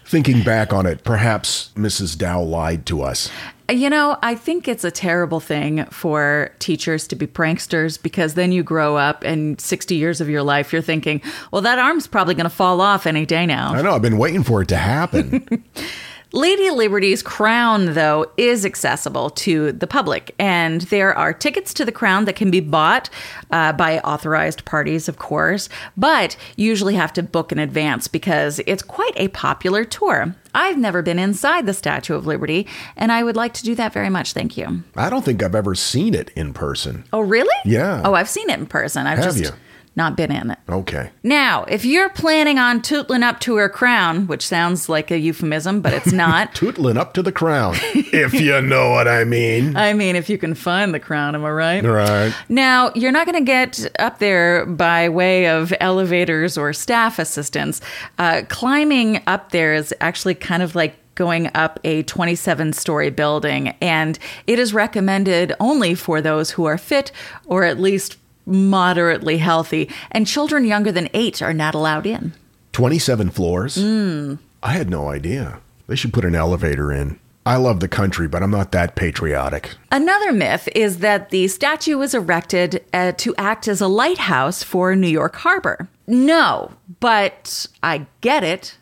thinking 0.06 0.42
back 0.42 0.72
on 0.72 0.86
it, 0.86 1.04
perhaps 1.04 1.70
Mrs. 1.74 2.16
Dow 2.16 2.40
lied 2.42 2.86
to 2.86 3.02
us. 3.02 3.30
You 3.68 3.90
know, 3.90 4.16
I 4.22 4.36
think 4.36 4.68
it's 4.68 4.84
a 4.84 4.92
terrible 4.92 5.40
thing 5.40 5.84
for 5.86 6.52
teachers 6.60 7.08
to 7.08 7.16
be 7.16 7.26
pranksters 7.26 8.00
because 8.00 8.34
then 8.34 8.52
you 8.52 8.62
grow 8.62 8.96
up 8.96 9.24
and 9.24 9.60
60 9.60 9.96
years 9.96 10.20
of 10.20 10.28
your 10.28 10.44
life, 10.44 10.72
you're 10.72 10.82
thinking, 10.82 11.20
well, 11.50 11.62
that 11.62 11.80
arm's 11.80 12.06
probably 12.06 12.34
going 12.34 12.44
to 12.44 12.50
fall 12.50 12.80
off 12.80 13.06
any 13.06 13.26
day 13.26 13.44
now. 13.44 13.74
I 13.74 13.82
know, 13.82 13.92
I've 13.92 14.02
been 14.02 14.18
waiting 14.18 14.44
for 14.44 14.62
it 14.62 14.68
to 14.68 14.76
happen. 14.76 15.64
Lady 16.36 16.68
Liberty's 16.68 17.22
crown, 17.22 17.94
though, 17.94 18.30
is 18.36 18.66
accessible 18.66 19.30
to 19.30 19.72
the 19.72 19.86
public, 19.86 20.34
and 20.38 20.82
there 20.82 21.16
are 21.16 21.32
tickets 21.32 21.72
to 21.72 21.82
the 21.82 21.90
crown 21.90 22.26
that 22.26 22.36
can 22.36 22.50
be 22.50 22.60
bought 22.60 23.08
uh, 23.50 23.72
by 23.72 24.00
authorized 24.00 24.66
parties, 24.66 25.08
of 25.08 25.16
course, 25.16 25.70
but 25.96 26.36
you 26.56 26.66
usually 26.66 26.94
have 26.94 27.10
to 27.14 27.22
book 27.22 27.52
in 27.52 27.58
advance 27.58 28.06
because 28.06 28.60
it's 28.66 28.82
quite 28.82 29.14
a 29.16 29.28
popular 29.28 29.82
tour. 29.82 30.34
I've 30.54 30.76
never 30.76 31.00
been 31.00 31.18
inside 31.18 31.64
the 31.64 31.72
Statue 31.72 32.14
of 32.14 32.26
Liberty, 32.26 32.66
and 32.98 33.12
I 33.12 33.22
would 33.22 33.36
like 33.36 33.54
to 33.54 33.62
do 33.62 33.74
that 33.74 33.94
very 33.94 34.10
much. 34.10 34.34
Thank 34.34 34.58
you. 34.58 34.84
I 34.94 35.08
don't 35.08 35.24
think 35.24 35.42
I've 35.42 35.54
ever 35.54 35.74
seen 35.74 36.12
it 36.12 36.30
in 36.36 36.52
person. 36.52 37.04
Oh, 37.14 37.20
really? 37.20 37.56
Yeah. 37.64 38.02
Oh, 38.04 38.12
I've 38.12 38.28
seen 38.28 38.50
it 38.50 38.58
in 38.58 38.66
person. 38.66 39.06
I've 39.06 39.18
Have 39.18 39.26
just 39.26 39.38
you? 39.40 39.50
Not 39.96 40.16
been 40.16 40.30
in 40.30 40.50
it. 40.50 40.58
Okay. 40.68 41.10
Now, 41.22 41.64
if 41.64 41.84
you're 41.84 42.10
planning 42.10 42.58
on 42.58 42.82
tootling 42.82 43.22
up 43.22 43.40
to 43.40 43.56
her 43.56 43.68
crown, 43.68 44.26
which 44.26 44.46
sounds 44.46 44.88
like 44.88 45.10
a 45.10 45.18
euphemism, 45.18 45.80
but 45.80 45.94
it's 45.94 46.12
not. 46.12 46.54
Tootling 46.54 46.98
up 46.98 47.14
to 47.14 47.22
the 47.22 47.32
crown, 47.32 47.74
if 47.94 48.34
you 48.34 48.60
know 48.60 48.90
what 48.90 49.08
I 49.08 49.24
mean. 49.24 49.74
I 49.86 49.94
mean, 49.94 50.14
if 50.14 50.28
you 50.28 50.36
can 50.36 50.54
find 50.54 50.92
the 50.92 51.00
crown, 51.00 51.34
am 51.34 51.44
I 51.44 51.50
right? 51.50 51.84
Right. 51.84 52.34
Now, 52.48 52.92
you're 52.94 53.12
not 53.12 53.26
going 53.26 53.38
to 53.38 53.44
get 53.44 53.86
up 53.98 54.18
there 54.18 54.66
by 54.66 55.08
way 55.08 55.48
of 55.48 55.72
elevators 55.80 56.58
or 56.58 56.72
staff 56.72 57.18
assistance. 57.18 57.80
Uh, 58.18 58.42
climbing 58.48 59.22
up 59.26 59.50
there 59.52 59.74
is 59.74 59.94
actually 60.00 60.34
kind 60.34 60.62
of 60.62 60.74
like 60.74 60.96
going 61.14 61.50
up 61.54 61.80
a 61.82 62.02
27 62.02 62.74
story 62.74 63.10
building, 63.10 63.68
and 63.80 64.18
it 64.46 64.58
is 64.58 64.74
recommended 64.74 65.54
only 65.58 65.94
for 65.94 66.20
those 66.20 66.50
who 66.50 66.66
are 66.66 66.76
fit 66.78 67.10
or 67.46 67.64
at 67.64 67.80
least 67.80 68.18
moderately 68.46 69.38
healthy, 69.38 69.90
and 70.10 70.26
children 70.26 70.64
younger 70.64 70.92
than 70.92 71.10
eight 71.12 71.42
are 71.42 71.52
not 71.52 71.74
allowed 71.74 72.06
in. 72.06 72.32
27 72.72 73.30
floors? 73.30 73.76
Hmm. 73.76 74.34
I 74.62 74.72
had 74.72 74.88
no 74.88 75.08
idea. 75.08 75.60
They 75.86 75.96
should 75.96 76.12
put 76.12 76.24
an 76.24 76.34
elevator 76.34 76.92
in. 76.92 77.18
I 77.44 77.56
love 77.56 77.78
the 77.78 77.88
country, 77.88 78.26
but 78.26 78.42
I'm 78.42 78.50
not 78.50 78.72
that 78.72 78.96
patriotic. 78.96 79.76
Another 79.92 80.32
myth 80.32 80.68
is 80.74 80.98
that 80.98 81.30
the 81.30 81.46
statue 81.46 81.96
was 81.96 82.12
erected 82.12 82.84
uh, 82.92 83.12
to 83.18 83.36
act 83.36 83.68
as 83.68 83.80
a 83.80 83.86
lighthouse 83.86 84.64
for 84.64 84.96
New 84.96 85.06
York 85.06 85.36
Harbor. 85.36 85.88
No, 86.08 86.72
but 86.98 87.66
I 87.84 88.06
get 88.20 88.42
it 88.42 88.76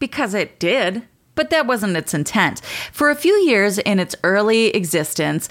because 0.00 0.34
it 0.34 0.58
did. 0.58 1.04
But 1.36 1.50
that 1.50 1.68
wasn't 1.68 1.96
its 1.96 2.12
intent. 2.12 2.60
For 2.92 3.10
a 3.10 3.14
few 3.14 3.34
years 3.34 3.78
in 3.78 4.00
its 4.00 4.16
early 4.24 4.74
existence, 4.74 5.48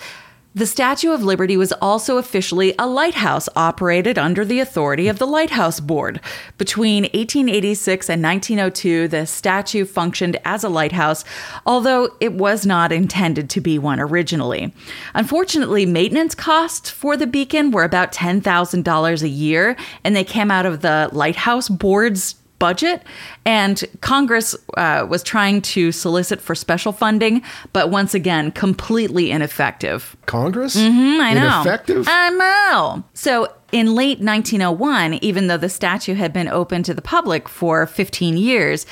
the 0.58 0.66
Statue 0.66 1.12
of 1.12 1.24
Liberty 1.24 1.56
was 1.56 1.72
also 1.74 2.18
officially 2.18 2.74
a 2.80 2.88
lighthouse 2.88 3.48
operated 3.56 4.18
under 4.18 4.44
the 4.44 4.60
authority 4.60 5.08
of 5.08 5.20
the 5.20 5.28
Lighthouse 5.28 5.80
Board. 5.80 6.20
Between 6.58 7.04
1886 7.04 8.10
and 8.10 8.24
1902, 8.24 9.08
the 9.08 9.28
statue 9.28 9.86
functioned 9.86 10.40
as 10.44 10.64
a 10.64 10.70
lighthouse, 10.70 11.24
although 11.68 12.10
it 12.20 12.34
was 12.34 12.66
not 12.66 12.92
intended 12.92 13.52
to 13.52 13.62
be 13.62 13.78
one 13.78 14.00
originally. 14.00 14.74
Unfortunately, 15.14 15.86
maintenance 15.86 16.34
costs 16.34 16.90
for 16.90 17.16
the 17.16 17.28
beacon 17.28 17.70
were 17.70 17.84
about 17.84 18.12
$10,000 18.12 19.22
a 19.22 19.30
year, 19.30 19.78
and 20.04 20.16
they 20.16 20.24
came 20.24 20.50
out 20.50 20.66
of 20.66 20.82
the 20.82 21.08
Lighthouse 21.12 21.70
Board's 21.70 22.34
budget 22.60 23.04
and 23.46 23.86
congress 24.02 24.56
uh, 24.78 25.06
was 25.10 25.24
trying 25.24 25.62
to 25.62 25.92
solicit 25.92 26.42
for 26.42 26.56
special 26.56 26.92
funding 26.92 27.42
but 27.74 27.90
once 27.90 28.14
again 28.14 28.52
completely 28.52 29.32
ineffective 29.32 30.16
Congress? 30.28 30.76
Mm, 30.76 31.20
I 31.20 31.34
know. 31.34 31.62
Ineffective? 31.62 32.06
I 32.08 32.30
know. 32.30 33.04
So 33.14 33.52
in 33.72 33.96
late 33.96 34.20
1901, 34.20 35.16
even 35.16 35.48
though 35.48 35.58
the 35.58 35.70
statue 35.70 36.14
had 36.14 36.32
been 36.32 36.48
open 36.48 36.84
to 36.84 36.94
the 36.94 37.02
public 37.02 37.50
for 37.50 37.88
15 37.88 38.38
years, 38.38 38.86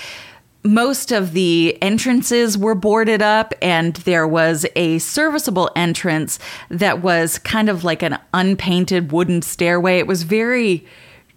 most 0.64 1.12
of 1.12 1.34
the 1.34 1.78
entrances 1.82 2.58
were 2.58 2.74
boarded 2.74 3.22
up, 3.22 3.54
and 3.62 3.98
there 3.98 4.28
was 4.28 4.66
a 4.76 4.98
serviceable 4.98 5.70
entrance 5.76 6.40
that 6.70 7.04
was 7.04 7.38
kind 7.40 7.70
of 7.70 7.84
like 7.84 8.02
an 8.02 8.18
unpainted 8.34 9.12
wooden 9.12 9.44
stairway. 9.44 10.00
It 10.00 10.08
was 10.08 10.24
very 10.24 10.86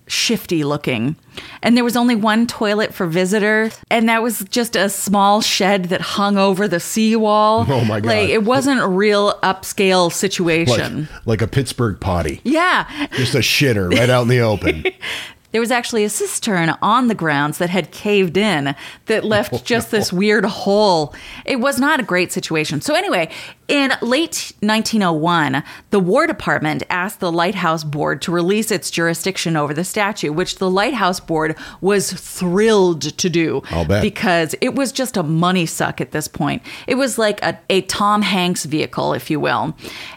shifty 0.08 0.64
looking. 0.64 1.16
And 1.62 1.76
there 1.76 1.84
was 1.84 1.96
only 1.96 2.16
one 2.16 2.46
toilet 2.46 2.92
for 2.92 3.06
visitors, 3.06 3.78
and 3.90 4.08
that 4.08 4.22
was 4.22 4.40
just 4.50 4.74
a 4.74 4.88
small 4.88 5.40
shed 5.40 5.84
that 5.86 6.00
hung 6.00 6.36
over 6.36 6.66
the 6.66 6.80
seawall. 6.80 7.66
Oh 7.78 7.84
my 7.84 8.00
God. 8.00 8.08
Like 8.08 8.28
it 8.30 8.42
wasn't 8.42 8.80
a 8.80 8.88
real 8.88 9.34
upscale 9.42 10.06
like, 10.06 10.16
situation. 10.16 11.08
like 11.26 11.42
a 11.42 11.46
Pittsburgh 11.46 12.00
potty. 12.00 12.40
yeah. 12.42 13.06
Just 13.12 13.34
a 13.34 13.38
shitter 13.38 13.92
right 13.92 14.10
out 14.10 14.22
in 14.22 14.28
the 14.28 14.40
open. 14.40 14.84
There 15.50 15.60
was 15.60 15.70
actually 15.70 16.04
a 16.04 16.08
cistern 16.10 16.76
on 16.82 17.08
the 17.08 17.14
grounds 17.14 17.58
that 17.58 17.70
had 17.70 17.90
caved 17.90 18.36
in 18.36 18.74
that 19.06 19.24
left 19.34 19.54
oh, 19.54 19.60
just 19.64 19.90
this 19.90 20.12
weird 20.12 20.44
hole. 20.44 21.14
It 21.44 21.60
was 21.60 21.78
not 21.78 22.00
a 22.00 22.02
great 22.02 22.32
situation. 22.32 22.80
So, 22.80 22.94
anyway, 22.94 23.30
in 23.68 23.92
late 24.00 24.52
1901, 24.60 25.62
the 25.90 26.00
War 26.00 26.26
Department 26.26 26.82
asked 26.88 27.20
the 27.20 27.30
Lighthouse 27.30 27.84
Board 27.84 28.22
to 28.22 28.32
release 28.32 28.70
its 28.70 28.90
jurisdiction 28.90 29.56
over 29.56 29.74
the 29.74 29.84
statue, 29.84 30.32
which 30.32 30.56
the 30.56 30.70
Lighthouse 30.70 31.20
Board 31.20 31.56
was 31.80 32.12
thrilled 32.12 33.02
to 33.02 33.28
do. 33.28 33.62
Because 34.02 34.54
it 34.60 34.74
was 34.74 34.90
just 34.90 35.16
a 35.16 35.22
money 35.22 35.66
suck 35.66 36.00
at 36.00 36.12
this 36.12 36.28
point. 36.28 36.62
It 36.86 36.94
was 36.94 37.18
like 37.18 37.42
a, 37.42 37.58
a 37.68 37.82
Tom 37.82 38.22
Hanks 38.22 38.64
vehicle, 38.64 39.12
if 39.12 39.30
you 39.30 39.38
will. 39.38 39.76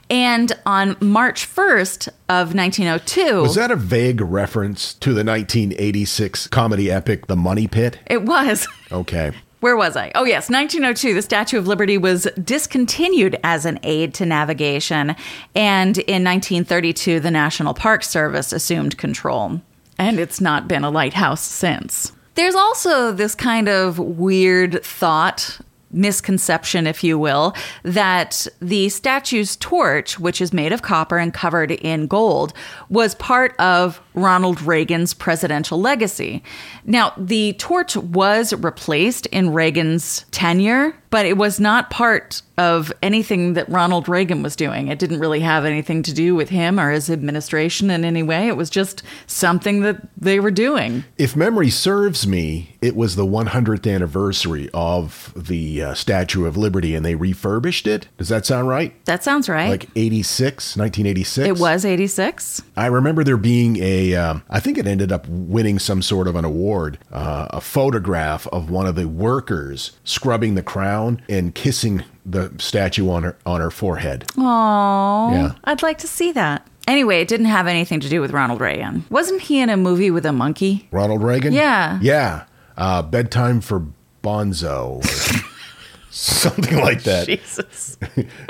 And 0.09 0.51
on 0.65 0.97
March 1.01 1.47
1st 1.47 2.09
of 2.29 2.53
1902, 2.55 3.41
Was 3.41 3.55
that 3.55 3.71
a 3.71 3.75
vague 3.75 4.21
reference 4.21 4.93
to 4.95 5.13
the 5.13 5.20
1986 5.23 6.47
comedy 6.47 6.91
epic 6.91 7.27
The 7.27 7.35
Money 7.35 7.67
Pit? 7.67 7.99
it 8.07 8.23
was. 8.23 8.67
Okay. 8.91 9.31
Where 9.61 9.77
was 9.77 9.95
I? 9.95 10.11
Oh, 10.15 10.23
yes, 10.25 10.49
1902. 10.49 11.13
The 11.13 11.21
Statue 11.21 11.59
of 11.59 11.67
Liberty 11.67 11.95
was 11.97 12.27
discontinued 12.43 13.37
as 13.43 13.65
an 13.65 13.79
aid 13.83 14.13
to 14.15 14.25
navigation. 14.25 15.15
And 15.53 15.99
in 15.99 16.23
1932, 16.23 17.19
the 17.19 17.29
National 17.29 17.75
Park 17.75 18.03
Service 18.03 18.51
assumed 18.51 18.97
control. 18.97 19.61
And 19.99 20.19
it's 20.19 20.41
not 20.41 20.67
been 20.67 20.83
a 20.83 20.89
lighthouse 20.89 21.43
since. 21.43 22.11
There's 22.33 22.55
also 22.55 23.11
this 23.11 23.35
kind 23.35 23.69
of 23.69 23.99
weird 23.99 24.83
thought. 24.83 25.59
Misconception, 25.93 26.87
if 26.87 27.03
you 27.03 27.19
will, 27.19 27.53
that 27.83 28.47
the 28.61 28.87
statue's 28.87 29.57
torch, 29.57 30.17
which 30.17 30.39
is 30.39 30.53
made 30.53 30.71
of 30.71 30.81
copper 30.81 31.17
and 31.17 31.33
covered 31.33 31.69
in 31.71 32.07
gold, 32.07 32.53
was 32.89 33.13
part 33.15 33.53
of 33.59 34.01
Ronald 34.13 34.61
Reagan's 34.61 35.13
presidential 35.13 35.79
legacy. 35.79 36.43
Now, 36.85 37.13
the 37.17 37.53
torch 37.53 37.95
was 37.95 38.53
replaced 38.53 39.25
in 39.27 39.53
Reagan's 39.53 40.25
tenure, 40.31 40.95
but 41.09 41.25
it 41.25 41.37
was 41.37 41.59
not 41.59 41.89
part 41.89 42.41
of 42.57 42.91
anything 43.01 43.53
that 43.53 43.67
Ronald 43.69 44.07
Reagan 44.07 44.43
was 44.43 44.55
doing. 44.55 44.87
It 44.87 44.99
didn't 44.99 45.19
really 45.19 45.39
have 45.41 45.65
anything 45.65 46.03
to 46.03 46.13
do 46.13 46.35
with 46.35 46.49
him 46.49 46.79
or 46.79 46.91
his 46.91 47.09
administration 47.09 47.89
in 47.89 48.05
any 48.05 48.23
way. 48.23 48.47
It 48.47 48.55
was 48.55 48.69
just 48.69 49.03
something 49.27 49.81
that 49.81 49.97
they 50.17 50.39
were 50.39 50.51
doing. 50.51 51.03
If 51.17 51.35
memory 51.35 51.69
serves 51.69 52.25
me, 52.27 52.75
it 52.81 52.95
was 52.95 53.15
the 53.15 53.25
100th 53.25 53.91
anniversary 53.93 54.69
of 54.73 55.33
the 55.35 55.83
uh, 55.83 55.93
Statue 55.95 56.45
of 56.45 56.55
Liberty 56.55 56.95
and 56.95 57.05
they 57.05 57.15
refurbished 57.15 57.87
it. 57.87 58.07
Does 58.17 58.29
that 58.29 58.45
sound 58.45 58.67
right? 58.67 58.93
That 59.05 59.23
sounds 59.23 59.49
right. 59.49 59.69
Like 59.69 59.89
86, 59.95 60.77
1986? 60.77 61.47
it 61.47 61.59
was 61.59 61.83
86. 61.83 62.61
I 62.77 62.85
remember 62.85 63.23
there 63.23 63.37
being 63.37 63.77
a, 63.77 63.81
um, 64.15 64.43
I 64.49 64.59
think 64.59 64.77
it 64.77 64.87
ended 64.87 65.11
up 65.11 65.27
winning 65.27 65.79
some 65.79 66.01
sort 66.01 66.27
of 66.27 66.35
an 66.35 66.45
award, 66.45 66.97
uh, 67.11 67.47
a 67.51 67.61
photograph 67.61 68.47
of 68.47 68.69
one 68.69 68.85
of 68.87 68.95
the 68.95 69.07
workers 69.07 69.91
scrubbing 70.03 70.55
the 70.55 70.63
crown 70.63 71.21
and 71.29 71.53
kissing 71.55 72.03
the 72.25 72.51
statue 72.59 73.09
on 73.09 73.23
her 73.23 73.37
on 73.45 73.61
her 73.61 73.71
forehead. 73.71 74.25
Oh, 74.37 75.29
Yeah. 75.31 75.51
I'd 75.63 75.81
like 75.81 75.97
to 75.99 76.07
see 76.07 76.31
that. 76.33 76.67
Anyway, 76.87 77.21
it 77.21 77.27
didn't 77.27 77.45
have 77.47 77.67
anything 77.67 77.99
to 78.01 78.09
do 78.09 78.21
with 78.21 78.31
Ronald 78.31 78.59
Reagan. 78.59 79.05
Wasn't 79.09 79.41
he 79.41 79.59
in 79.59 79.69
a 79.69 79.77
movie 79.77 80.11
with 80.11 80.25
a 80.25 80.31
monkey? 80.31 80.87
Ronald 80.91 81.23
Reagan? 81.23 81.53
Yeah. 81.53 81.99
Yeah. 82.01 82.45
Uh, 82.77 83.01
bedtime 83.03 83.61
for 83.61 83.85
Bonzo. 84.23 85.03
Something 86.09 86.79
like 86.79 87.03
that. 87.03 87.27
Jesus. 87.27 87.97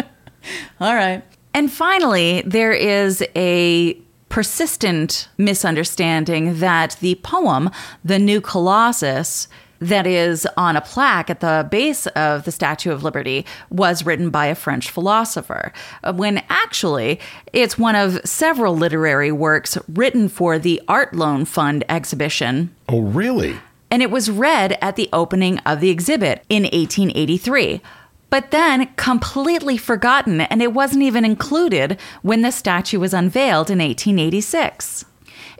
All 0.79 0.95
right. 0.95 1.23
And 1.53 1.71
finally, 1.71 2.41
there 2.45 2.71
is 2.71 3.23
a 3.35 3.99
persistent 4.31 5.27
misunderstanding 5.37 6.59
that 6.59 6.95
the 7.01 7.15
poem, 7.15 7.69
The 8.03 8.17
New 8.17 8.39
Colossus, 8.41 9.47
that 9.79 10.07
is 10.07 10.47
on 10.57 10.75
a 10.75 10.81
plaque 10.81 11.29
at 11.29 11.39
the 11.41 11.67
base 11.69 12.07
of 12.07 12.45
the 12.45 12.51
Statue 12.51 12.91
of 12.91 13.03
Liberty 13.03 13.45
was 13.69 14.05
written 14.05 14.29
by 14.29 14.45
a 14.45 14.55
French 14.55 14.89
philosopher, 14.89 15.73
uh, 16.03 16.13
when 16.13 16.41
actually 16.49 17.19
it's 17.51 17.77
one 17.77 17.95
of 17.95 18.19
several 18.23 18.75
literary 18.75 19.31
works 19.31 19.77
written 19.89 20.29
for 20.29 20.57
the 20.57 20.81
Art 20.87 21.13
Loan 21.13 21.45
Fund 21.45 21.83
exhibition 21.89 22.73
Oh, 22.87 23.01
really? 23.01 23.57
and 23.89 24.01
it 24.01 24.11
was 24.11 24.31
read 24.31 24.77
at 24.81 24.95
the 24.95 25.09
opening 25.11 25.57
of 25.59 25.81
the 25.81 25.89
exhibit 25.89 26.45
in 26.47 26.63
1883. 26.63 27.81
But 28.31 28.49
then 28.51 28.87
completely 28.95 29.77
forgotten, 29.77 30.41
and 30.41 30.63
it 30.63 30.73
wasn't 30.73 31.03
even 31.03 31.25
included 31.25 31.99
when 32.23 32.41
the 32.41 32.51
statue 32.51 32.97
was 32.97 33.13
unveiled 33.13 33.69
in 33.69 33.79
1886. 33.79 35.05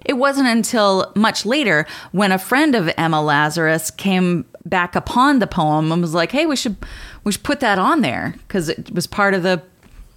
It 0.06 0.14
wasn't 0.14 0.48
until 0.48 1.12
much 1.16 1.46
later 1.46 1.86
when 2.14 2.32
a 2.32 2.40
friend 2.40 2.74
of 2.74 2.90
Emma 2.98 3.22
Lazarus 3.22 3.92
came 3.92 4.46
back 4.66 4.96
upon 4.96 5.40
the 5.40 5.48
poem 5.48 5.92
and 5.92 6.02
was 6.02 6.14
like, 6.14 6.32
"Hey, 6.32 6.46
we 6.46 6.56
should 6.56 6.78
we 7.24 7.34
should 7.34 7.44
put 7.44 7.60
that 7.60 7.78
on 7.78 8.02
there 8.02 8.36
because 8.48 8.70
it 8.70 8.92
was 8.92 9.06
part 9.06 9.34
of 9.34 9.44
the 9.44 9.62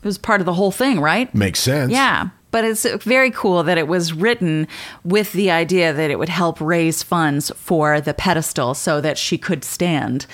it 0.02 0.06
was 0.06 0.16
part 0.16 0.40
of 0.40 0.46
the 0.46 0.54
whole 0.54 0.70
thing, 0.70 1.00
right?" 1.00 1.34
Makes 1.34 1.60
sense. 1.60 1.90
Yeah, 1.90 2.28
but 2.50 2.64
it's 2.64 2.86
very 3.02 3.32
cool 3.32 3.64
that 3.64 3.78
it 3.78 3.88
was 3.88 4.12
written 4.12 4.68
with 5.02 5.32
the 5.32 5.50
idea 5.50 5.92
that 5.92 6.10
it 6.10 6.20
would 6.20 6.28
help 6.28 6.60
raise 6.60 7.02
funds 7.02 7.50
for 7.56 8.00
the 8.00 8.14
pedestal 8.14 8.74
so 8.74 9.00
that 9.00 9.18
she 9.18 9.36
could 9.36 9.64
stand 9.64 10.26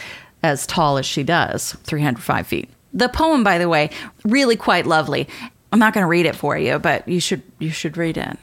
as 0.42 0.66
tall 0.66 0.98
as 0.98 1.06
she 1.06 1.22
does 1.22 1.72
305 1.84 2.46
feet. 2.46 2.70
The 2.92 3.08
poem, 3.08 3.44
by 3.44 3.58
the 3.58 3.68
way, 3.68 3.90
really 4.24 4.56
quite 4.56 4.86
lovely. 4.86 5.28
I'm 5.72 5.78
not 5.78 5.94
going 5.94 6.02
to 6.02 6.08
read 6.08 6.26
it 6.26 6.34
for 6.34 6.58
you, 6.58 6.78
but 6.78 7.06
you 7.06 7.20
should 7.20 7.42
you 7.58 7.70
should 7.70 7.96
read 7.96 8.16
it. 8.16 8.36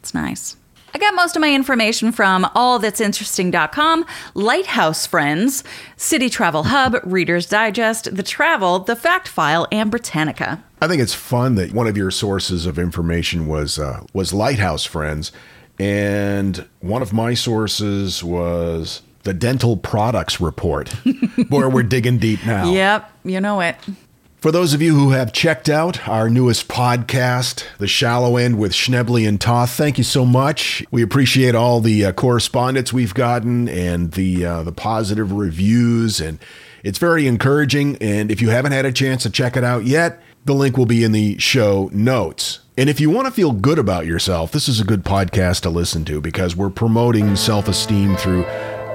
It's 0.00 0.12
nice. 0.12 0.56
I 0.94 0.98
got 0.98 1.14
most 1.14 1.34
of 1.34 1.40
my 1.40 1.52
information 1.52 2.12
from 2.12 2.44
allthat'sinteresting.com, 2.44 4.06
Lighthouse 4.34 5.08
Friends, 5.08 5.64
City 5.96 6.30
Travel 6.30 6.64
Hub, 6.64 7.00
Reader's 7.02 7.46
Digest, 7.46 8.14
The 8.14 8.22
Travel, 8.22 8.78
The 8.78 8.94
Fact 8.94 9.26
File, 9.26 9.66
and 9.72 9.90
Britannica. 9.90 10.62
I 10.80 10.86
think 10.86 11.02
it's 11.02 11.12
fun 11.12 11.56
that 11.56 11.72
one 11.72 11.88
of 11.88 11.96
your 11.96 12.12
sources 12.12 12.64
of 12.64 12.78
information 12.78 13.48
was 13.48 13.76
uh, 13.78 14.04
was 14.12 14.32
Lighthouse 14.32 14.84
Friends, 14.84 15.32
and 15.80 16.64
one 16.80 17.02
of 17.02 17.12
my 17.12 17.34
sources 17.34 18.22
was 18.22 19.02
the 19.24 19.34
Dental 19.34 19.76
Products 19.76 20.40
Report, 20.40 20.88
where 21.48 21.68
we're 21.68 21.82
digging 21.82 22.18
deep 22.18 22.44
now. 22.46 22.70
Yep, 22.70 23.10
you 23.24 23.40
know 23.40 23.60
it. 23.60 23.76
For 24.44 24.52
those 24.52 24.74
of 24.74 24.82
you 24.82 24.94
who 24.94 25.12
have 25.12 25.32
checked 25.32 25.70
out 25.70 26.06
our 26.06 26.28
newest 26.28 26.68
podcast, 26.68 27.64
The 27.78 27.86
Shallow 27.86 28.36
End 28.36 28.58
with 28.58 28.72
Schnebly 28.72 29.26
and 29.26 29.40
Toth, 29.40 29.70
thank 29.70 29.96
you 29.96 30.04
so 30.04 30.26
much. 30.26 30.84
We 30.90 31.02
appreciate 31.02 31.54
all 31.54 31.80
the 31.80 32.04
uh, 32.04 32.12
correspondence 32.12 32.92
we've 32.92 33.14
gotten 33.14 33.70
and 33.70 34.12
the 34.12 34.44
uh, 34.44 34.62
the 34.62 34.72
positive 34.72 35.32
reviews, 35.32 36.20
and 36.20 36.38
it's 36.82 36.98
very 36.98 37.26
encouraging. 37.26 37.96
And 38.02 38.30
if 38.30 38.42
you 38.42 38.50
haven't 38.50 38.72
had 38.72 38.84
a 38.84 38.92
chance 38.92 39.22
to 39.22 39.30
check 39.30 39.56
it 39.56 39.64
out 39.64 39.86
yet, 39.86 40.20
the 40.44 40.54
link 40.54 40.76
will 40.76 40.84
be 40.84 41.04
in 41.04 41.12
the 41.12 41.38
show 41.38 41.88
notes. 41.90 42.60
And 42.76 42.90
if 42.90 43.00
you 43.00 43.08
want 43.08 43.26
to 43.26 43.32
feel 43.32 43.52
good 43.52 43.78
about 43.78 44.04
yourself, 44.04 44.52
this 44.52 44.68
is 44.68 44.78
a 44.78 44.84
good 44.84 45.04
podcast 45.04 45.60
to 45.60 45.70
listen 45.70 46.04
to 46.04 46.20
because 46.20 46.54
we're 46.54 46.68
promoting 46.68 47.34
self 47.34 47.66
esteem 47.66 48.14
through 48.16 48.44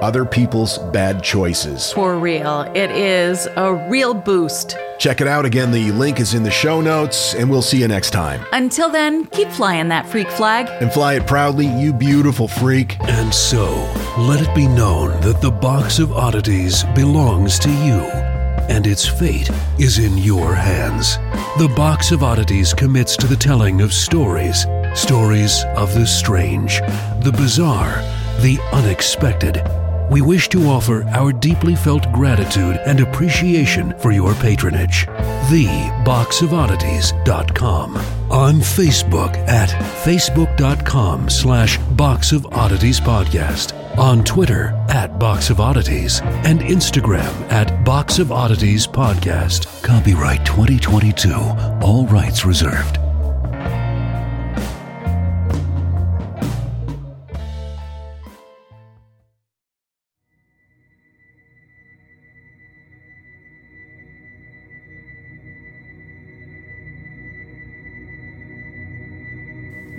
other 0.02 0.24
people's 0.24 0.78
bad 0.78 1.22
choices. 1.22 1.92
For 1.92 2.18
real. 2.18 2.62
It 2.74 2.90
is 2.90 3.46
a 3.56 3.74
real 3.88 4.14
boost. 4.14 4.76
Check 4.98 5.20
it 5.20 5.26
out 5.26 5.44
again. 5.44 5.70
The 5.70 5.92
link 5.92 6.20
is 6.20 6.34
in 6.34 6.42
the 6.42 6.50
show 6.50 6.80
notes, 6.80 7.34
and 7.34 7.50
we'll 7.50 7.62
see 7.62 7.80
you 7.80 7.88
next 7.88 8.10
time. 8.10 8.44
Until 8.52 8.90
then, 8.90 9.26
keep 9.26 9.48
flying 9.48 9.88
that 9.88 10.06
freak 10.06 10.30
flag. 10.30 10.68
And 10.82 10.92
fly 10.92 11.14
it 11.14 11.26
proudly, 11.26 11.66
you 11.66 11.92
beautiful 11.92 12.48
freak. 12.48 12.98
And 13.08 13.32
so, 13.32 13.70
let 14.18 14.40
it 14.40 14.54
be 14.54 14.66
known 14.66 15.20
that 15.22 15.40
the 15.40 15.50
box 15.50 15.98
of 15.98 16.12
oddities 16.12 16.84
belongs 16.94 17.58
to 17.60 17.70
you, 17.70 18.00
and 18.68 18.86
its 18.86 19.06
fate 19.06 19.50
is 19.78 19.98
in 19.98 20.18
your 20.18 20.54
hands. 20.54 21.16
The 21.58 21.72
box 21.74 22.12
of 22.12 22.22
oddities 22.22 22.74
commits 22.74 23.16
to 23.16 23.26
the 23.26 23.36
telling 23.36 23.80
of 23.80 23.92
stories 23.92 24.66
stories 24.94 25.64
of 25.76 25.94
the 25.94 26.06
strange, 26.06 26.80
the 27.22 27.32
bizarre, 27.36 28.02
the 28.40 28.58
unexpected. 28.72 29.62
We 30.10 30.20
wish 30.22 30.48
to 30.48 30.66
offer 30.66 31.04
our 31.10 31.32
deeply 31.32 31.76
felt 31.76 32.10
gratitude 32.12 32.80
and 32.84 32.98
appreciation 33.00 33.96
for 33.98 34.10
your 34.10 34.34
patronage. 34.34 35.06
TheBoxOfOddities.com. 35.50 37.96
On 38.30 38.54
Facebook 38.56 39.36
at 39.48 39.68
facebook.com 40.04 41.28
slash 41.28 41.78
Box 41.78 42.32
of 42.32 42.46
Oddities 42.52 43.00
Podcast. 43.00 43.76
On 43.98 44.22
Twitter 44.24 44.68
at 44.88 45.18
Box 45.18 45.50
of 45.50 45.60
Oddities. 45.60 46.20
And 46.22 46.60
Instagram 46.60 47.32
at 47.50 47.84
Box 47.84 48.18
of 48.18 48.32
Oddities 48.32 48.86
Podcast. 48.86 49.82
Copyright 49.84 50.44
2022. 50.44 51.32
All 51.82 52.06
rights 52.06 52.44
reserved. 52.44 52.99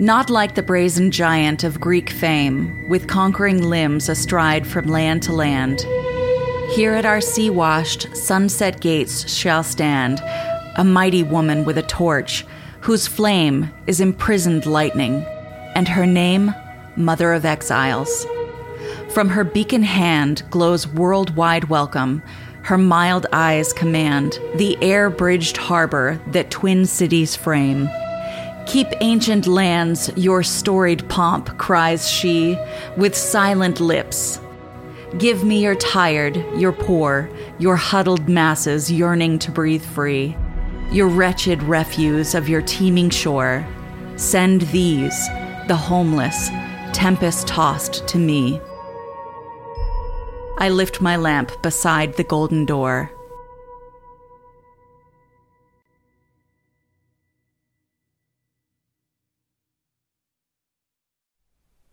Not 0.02 0.30
like 0.30 0.56
the 0.56 0.64
brazen 0.64 1.12
giant 1.12 1.62
of 1.62 1.80
Greek 1.80 2.10
fame, 2.10 2.88
with 2.88 3.06
conquering 3.06 3.62
limbs 3.62 4.08
astride 4.08 4.66
from 4.66 4.88
land 4.88 5.22
to 5.22 5.32
land. 5.32 5.86
Here 6.72 6.94
at 6.94 7.06
our 7.06 7.20
sea 7.20 7.50
washed, 7.50 8.08
sunset 8.16 8.80
gates 8.80 9.32
shall 9.32 9.62
stand 9.62 10.20
a 10.74 10.82
mighty 10.82 11.22
woman 11.22 11.64
with 11.64 11.78
a 11.78 11.84
torch, 11.84 12.44
whose 12.80 13.06
flame 13.06 13.70
is 13.86 14.00
imprisoned 14.00 14.66
lightning, 14.66 15.24
and 15.76 15.86
her 15.86 16.04
name, 16.04 16.52
Mother 16.96 17.32
of 17.32 17.44
Exiles. 17.44 18.26
From 19.10 19.28
her 19.28 19.44
beacon 19.44 19.84
hand 19.84 20.42
glows 20.50 20.88
worldwide 20.88 21.68
welcome. 21.68 22.24
Her 22.62 22.76
mild 22.76 23.26
eyes 23.32 23.72
command 23.72 24.40
the 24.56 24.76
air 24.82 25.10
bridged 25.10 25.58
harbor 25.58 26.20
that 26.32 26.50
twin 26.50 26.86
cities 26.86 27.36
frame. 27.36 27.88
Keep 28.66 28.88
ancient 29.00 29.46
lands 29.46 30.10
your 30.16 30.42
storied 30.42 31.08
pomp, 31.08 31.58
cries 31.58 32.08
she, 32.08 32.58
with 32.96 33.16
silent 33.16 33.80
lips. 33.80 34.40
Give 35.18 35.44
me 35.44 35.62
your 35.62 35.74
tired, 35.74 36.36
your 36.56 36.72
poor, 36.72 37.28
your 37.58 37.76
huddled 37.76 38.28
masses 38.28 38.90
yearning 38.90 39.38
to 39.40 39.50
breathe 39.50 39.84
free, 39.84 40.36
your 40.90 41.08
wretched 41.08 41.62
refuse 41.64 42.34
of 42.34 42.48
your 42.48 42.62
teeming 42.62 43.10
shore. 43.10 43.66
Send 44.16 44.62
these, 44.62 45.28
the 45.68 45.76
homeless, 45.76 46.48
tempest 46.92 47.46
tossed 47.46 48.06
to 48.08 48.18
me. 48.18 48.60
I 50.58 50.68
lift 50.70 51.00
my 51.00 51.16
lamp 51.16 51.60
beside 51.62 52.14
the 52.14 52.24
golden 52.24 52.64
door. 52.64 53.10